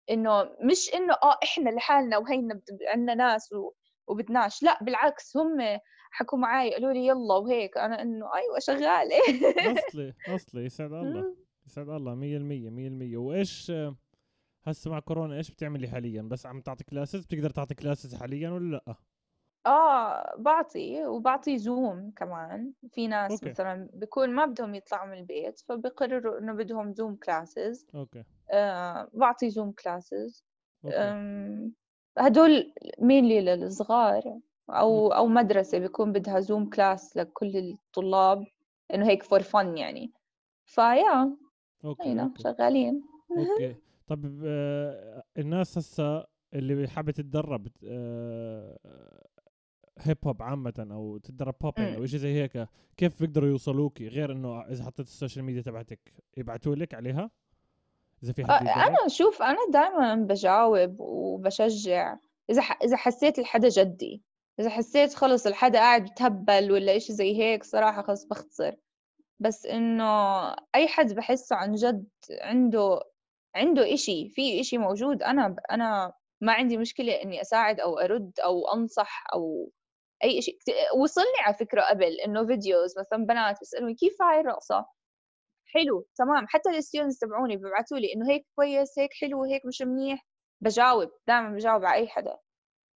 [0.09, 3.71] إنه مش إنه آه إحنا لحالنا وهينا عندنا ناس و...
[4.07, 5.79] وبدناش لا بالعكس هم
[6.11, 9.15] حكوا معي قالوا لي يلا وهيك أنا إنه أيوه شغالة.
[9.77, 11.35] أصلي أصلي يسعد الله
[11.65, 13.71] يسعد الله 100% 100% وإيش
[14.63, 18.81] هسه مع كورونا إيش بتعملي حاليا؟ بس عم تعطي classes بتقدر تعطي classes حاليا ولا
[18.87, 18.95] لأ؟
[19.65, 22.73] آه بعطي وبعطي Zoom كمان.
[22.91, 23.49] في ناس okay.
[23.49, 28.23] مثلا بيكون ما بدهم يطلعوا من البيت فبقرروا إنه بدهم Zoom classes okay.
[28.51, 30.43] آه بعطي Zoom classes
[32.17, 34.39] هدول mainly للصغار
[34.69, 38.47] أو أو مدرسة بيكون بدها Zoom class لكل الطلاب
[38.93, 40.11] إنه هيك for fun يعني.
[40.65, 41.37] ف
[41.85, 42.43] yeah okay, okay.
[42.43, 43.03] شغالين.
[43.37, 43.75] okay.
[44.07, 48.77] طب آه الناس هسه اللي حابة تتدرب آه
[49.99, 52.67] hip hop عامة أو تتدرب popping أو شيء زي هيك
[52.97, 57.31] كيف بيقدروا يوصلوكي غير إنه إذا حطيت ال social media تبعتك؟ يبعثوا لك عليها؟
[58.23, 62.17] إذا في حد أنا شوف أنا دائما بجاوب وبشجع.
[62.49, 62.79] إذا ح...
[62.83, 64.23] إذا حسيت الحدا جدي
[64.59, 68.75] إذا حسيت خلص الحدا قاعد بتهبل ولا إشي زي هيك صراحة خلص بختصر
[69.39, 70.05] بس إنه
[70.75, 72.07] أي حد بحسه عن جد
[72.41, 73.03] عنده
[73.55, 78.67] عنده إشي في إشي موجود أنا أنا ما عندي مشكلة إني أساعد أو أرد أو
[78.73, 79.71] أنصح أو
[80.23, 80.57] أي شيء
[80.97, 84.85] وصلني على فكرة قبل إنه videos مثلا بنات بيسألوني كيف هاي الرقصة؟
[85.65, 86.47] حلو تمام.
[86.47, 90.27] حتى ال students تبعوني ببعثوا لي إنه هيك كويس هيك حلو هيك مش منيح.
[90.61, 92.37] بجاوب دائما بجاوب على أي حدا.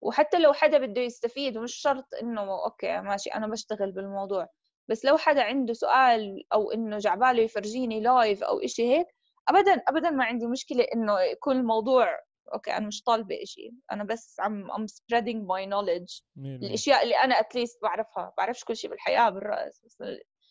[0.01, 4.47] وحتى لو حدا بده يستفيد ومش شرط إنه okay ماشي أنا بشتغل بالموضوع.
[4.89, 9.07] بس لو حدا عنده سؤال أو إنه جعباله يفرجيني live أو إشي هيك
[9.49, 12.19] ابدا ابدا ما عندي مشكلة إنه يكون الموضوع
[12.53, 16.21] okay أنا مش طالبة شيء أنا بس عم um spreading my knowledge.
[16.63, 18.33] الأشياء اللي أنا at least بعرفها.
[18.37, 19.97] بعرفش كل شيء بالحياة بالرقص بس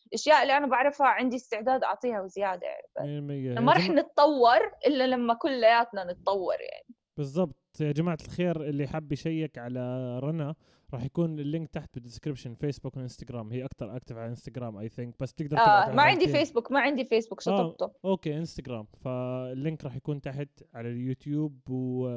[0.07, 3.21] الأشياء اللي أنا بعرفها عندي استعداد أعطيها وزيادة يعني.
[3.61, 6.95] ما رح نتطور إلا لما كلياتنا نتطور يعني.
[7.17, 7.57] بالضبط.
[7.81, 10.55] يا جماعة الخير اللي حاب يشيك على رنا
[10.95, 13.53] راح يكون ال link تحت بال description فيسبوك وإنستغرام.
[13.53, 17.05] هي أكثر active على إنستغرام I think بس تقدر آه ما عندي فيسبوك ما عندي
[17.05, 17.85] فيسبوك شطبته.
[17.85, 18.87] آه okay إنستغرام.
[19.01, 21.71] فال link راح يكون تحت على اليوتيوب.
[21.71, 22.17] و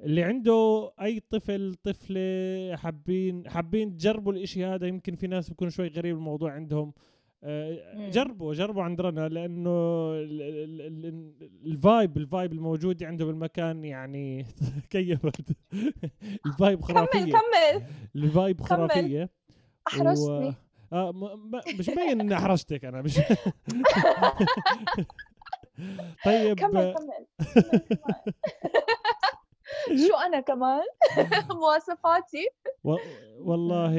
[0.00, 5.88] اللي عنده أي طفل طفلة حابين حابين تجربوا الإشي هذا يمكن في ناس بيكون شوي
[5.88, 6.88] غريب الموضوع عندهم.
[6.88, 7.13] آه،
[7.94, 9.70] جربوا جربوا عند رنا لأنه
[11.66, 14.46] ال vibe ال vibe الموجود عنده بالمكان يعني
[14.90, 15.50] كيفت
[16.46, 17.18] ال vibe خرافية.
[17.18, 17.32] كمل.
[17.32, 17.82] كمل.
[18.16, 19.30] ال vibe خرافية.
[19.88, 20.48] أحرجتني.
[20.48, 20.52] و...
[20.92, 21.50] آه م...
[21.78, 23.20] مش مبين اني أحرجتك أنا مش
[26.24, 26.56] طيب.
[26.58, 27.26] كمل كمل,
[30.08, 30.82] شو أنا كمان؟
[31.50, 32.48] مواصفاتي.
[33.38, 33.94] والله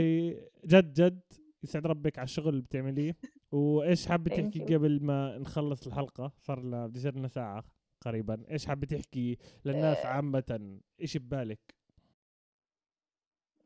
[0.66, 1.20] جد جد.
[1.66, 3.16] يسعد ربك على الشغل اللي بتعمليه.
[3.52, 7.64] وإيش حابة تحكي قبل ما نخلص الحلقة؟ صار لنا بدي لنا ساعة
[8.02, 8.46] قريبا.
[8.52, 10.08] إيش حابة تحكي للناس آه.
[10.08, 11.76] عامة؟ إيش ببالك؟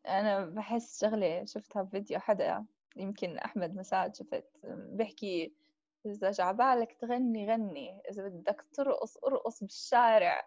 [0.07, 2.65] أنا بحس شغله شفتها بفيديو حدا
[2.97, 5.53] يمكن أحمد مساعد شفت بيحكي
[6.05, 8.01] إذا جعبالك تغني غني.
[8.11, 10.45] إذا بدك ترقص ارقص بالشارع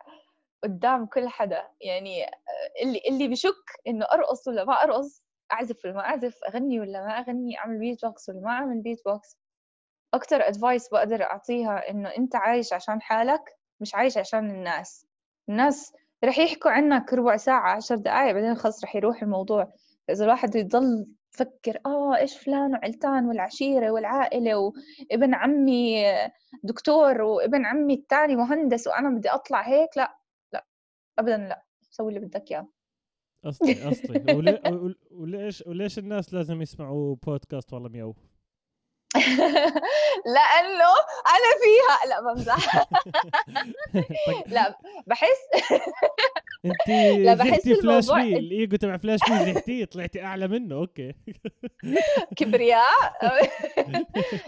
[0.65, 1.69] قدام كل حدا.
[1.81, 2.31] يعني آه،
[2.83, 5.23] اللي اللي بشك إنه أرقص ولا ما أرقص
[5.53, 8.99] أعزف ولا ما أعزف أغني ولا ما أغني أعمل بيت بوكس ولا ما أعمل بيت
[9.07, 9.37] بوكس
[10.15, 15.07] أكتر advice بقدر أعطيها إنه أنت عايش عشان حالك مش عايش عشان الناس.
[15.49, 15.93] الناس
[16.25, 19.73] رح يحكوا عنك ربع ساعة عشر دقايق بعدين خلص رح يروح الموضوع.
[20.11, 26.05] إذا الواحد يضل يفكر آه إيش فلان وعلتان والعشيرة والعائلة وابن عمي
[26.63, 30.17] دكتور وابن عمي الثاني مهندس وأنا بدي أطلع هيك لا
[30.53, 30.65] لا
[31.19, 31.63] أبدا لا.
[31.91, 32.69] سوي اللي بدك إياه.
[33.45, 34.24] أصلي أصلي.
[34.36, 38.14] ولي وليش وليش الناس لازم يسمعوا بودكاست والله مياو؟
[40.34, 40.93] لأنه
[41.32, 42.09] أنا فيها.
[42.09, 42.84] لا بمزح.
[44.26, 44.43] طيب.
[44.47, 45.38] لا بحس
[46.64, 46.88] انت
[47.18, 50.74] لا بحس فلاش بي الإيجو تبع فلاش بي زحتيه طلعتي أعلى منه.
[50.75, 51.14] okay.
[52.36, 53.12] كبرياء.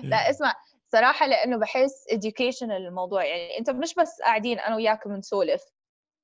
[0.03, 0.55] لا اسمع.
[0.93, 3.25] صراحة لأنه بحس educational الموضوع.
[3.25, 5.63] يعني أنت مش بس قاعدين أنا وياك بنسولف.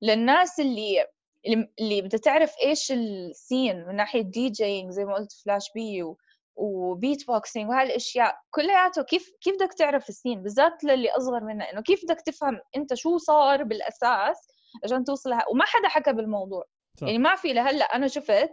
[0.01, 1.07] للناس اللي
[1.47, 6.17] اللي بدها تعرف إيش ال scene من ناحية DJing زي ما قلت فلاش بي و...
[6.55, 11.81] و beatboxing وهالأشياء كلياته كيف كيف بدك تعرف ال scene؟ بالذات للي أصغر منا إنه
[11.81, 14.47] كيف بدك تفهم أنت شو صار بالأساس
[14.83, 16.63] عشان توصل لها؟ وما حدا حكى بالموضوع.
[16.99, 17.07] صح.
[17.07, 18.51] يعني ما في لهلأ أنا شفت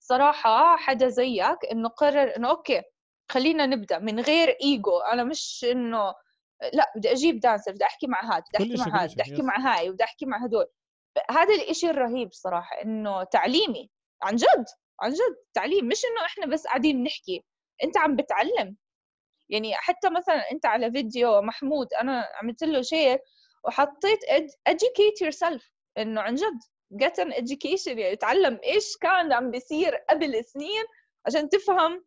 [0.00, 2.82] صراحة حدا زيك إنه قرر إنه okay
[3.30, 4.98] خلينا نبدأ من غير إيجو.
[4.98, 6.14] أنا مش إنه
[6.72, 9.58] لأ بدي أجيب dancer بدي أحكي مع هاد بدي أحكي مع هاد بدي أحكي مع
[9.58, 10.66] هاي بدي أحكي مع هدول.
[11.30, 13.90] هذا الإشي الرهيب صراحة إنه تعليمي
[14.22, 14.64] عن جد
[15.00, 15.88] عن جد تعليم.
[15.88, 17.44] مش إنه إحنا بس قاعدين نحكي
[17.84, 18.76] أنت عم بتعلم.
[19.48, 23.18] يعني حتى مثلا أنت على فيديو محمود أنا عملت له شيء
[23.64, 24.18] وحطيت
[24.68, 25.62] educate yourself.
[25.98, 26.58] إنه عن جد
[27.02, 27.98] get an education.
[27.98, 30.84] يعني تعلم إيش كان عم بيصير قبل سنين
[31.26, 32.04] عشان تفهم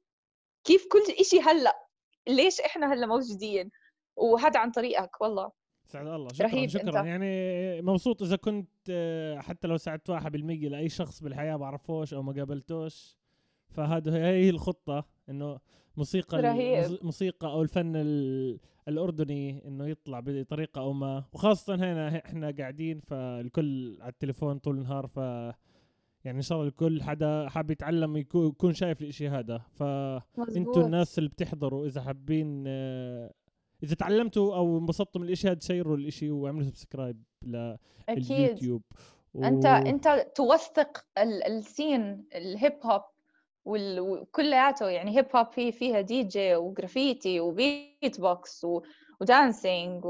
[0.63, 1.87] كيف كل إشي هلأ.
[2.27, 3.71] ليش إحنا هلأ موجودين؟
[4.15, 5.51] وهذا عن طريقك والله.
[5.91, 7.07] سعد الله شكرا رهيب شكرا إنت.
[7.07, 12.21] يعني مبسوط إذا كنت آه، حتى لو ساعدت واحد بالمية لأي شخص بالحياة بعرفوش أو
[12.23, 13.17] ما قابلتوش
[13.69, 15.59] فهذا هي الخطة إنه
[15.97, 16.83] موسيقى رهيب.
[16.85, 22.99] الموس- موسيقى أو الفن ال- الأردني إنه يطلع بطريقة أو ما وخاصة هنا إحنا قاعدين
[22.99, 25.17] فالكل على التليفون طول النهار ف
[26.25, 31.29] يعني إن شاء الله الكل حدا حاب يتعلم يكون شايف الإشي هذا فانتوا الناس اللي
[31.29, 33.33] بتحضروا إذا حابين آه،
[33.83, 37.23] إذا تعلمتوا أو انبسطتوا من الإشي هذا شيروا الإشي واعملوا subscribe
[38.09, 38.81] لليوتيوب
[39.33, 39.43] و...
[39.43, 43.01] انت أنت توثق ال- ال scene ال hip hop
[43.65, 44.89] وكلياته.
[44.89, 48.81] يعني hip hop فيه فيها DJ و graffiti و beatbox و...
[49.21, 50.09] و dancing و...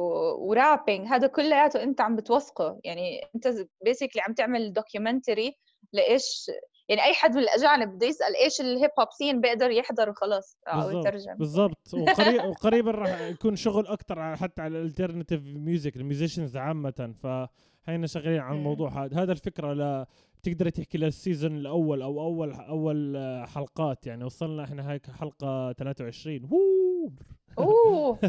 [0.49, 2.79] و rapping هذا كلياته أنت عم بتوثقه.
[2.83, 3.47] يعني أنت
[3.85, 5.57] basically عم تعمل documentary
[5.93, 6.51] لإيش
[6.91, 10.57] يعني أي حد من الأجانب بده يسأل إيش ال hip hop scene بيقدر يحضر وخلاص
[10.67, 11.35] أو بالضبط يترجم.
[11.35, 11.93] بالضبط.
[11.93, 17.13] وقريب وقريبا راح يكون شغل أكثر حتى على ال alternative music ال musicians عامة.
[17.23, 18.57] فهينا شغالين على.
[18.57, 19.23] الموضوع هذا.
[19.23, 20.05] هذا الفكرة ل
[20.37, 24.23] بتقدري تحكي لل season الأول أو اول أول آه، حلقات يعني.
[24.23, 27.11] وصلنا إحنا هيك حلقة 23 ووو!
[27.57, 28.19] أوه!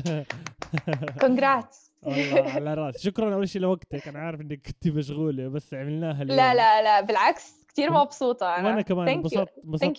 [1.20, 4.08] congrats على راسي شكرا أول شيء لوقتك.
[4.08, 6.36] أنا عارف إنك كنت مشغولة بس عملناها اليوم.
[6.36, 7.61] لا لا لا بالعكس.
[7.72, 8.68] كثير مبسوطة أنا.
[8.68, 9.08] وأنا كمان.
[9.08, 9.52] انبسطت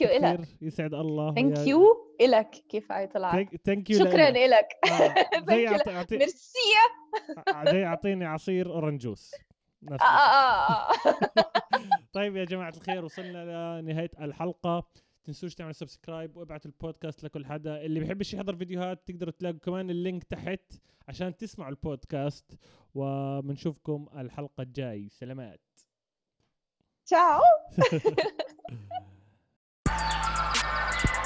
[0.04, 0.40] you إلك.
[0.42, 1.34] كثير يسعد الله.
[1.36, 1.86] ثانك يو
[2.22, 4.30] إلك كيف هاي طلعت thank you شكرا
[5.78, 6.60] أعطي- أعطي- ميرسي.
[7.72, 9.32] زي أعطيني عصير orange juice.
[9.92, 10.90] آه آه.
[10.90, 10.92] آه.
[12.14, 14.88] طيب يا جماعة الخير وصلنا لنهاية الحلقة.
[15.24, 17.82] تنسوش تعملوا subscribe وابعتوا البودكاست لكل حدا.
[17.82, 20.62] اللي بيحبش يحضر فيديوهات تقدروا تلاقوا كمان ال link تحت
[21.08, 22.60] عشان تسمعوا البودكاست.
[22.96, 25.10] وبنشوفكم الحلقة الجاي.
[25.10, 25.62] سلامات.
[27.06, 27.42] Ciao!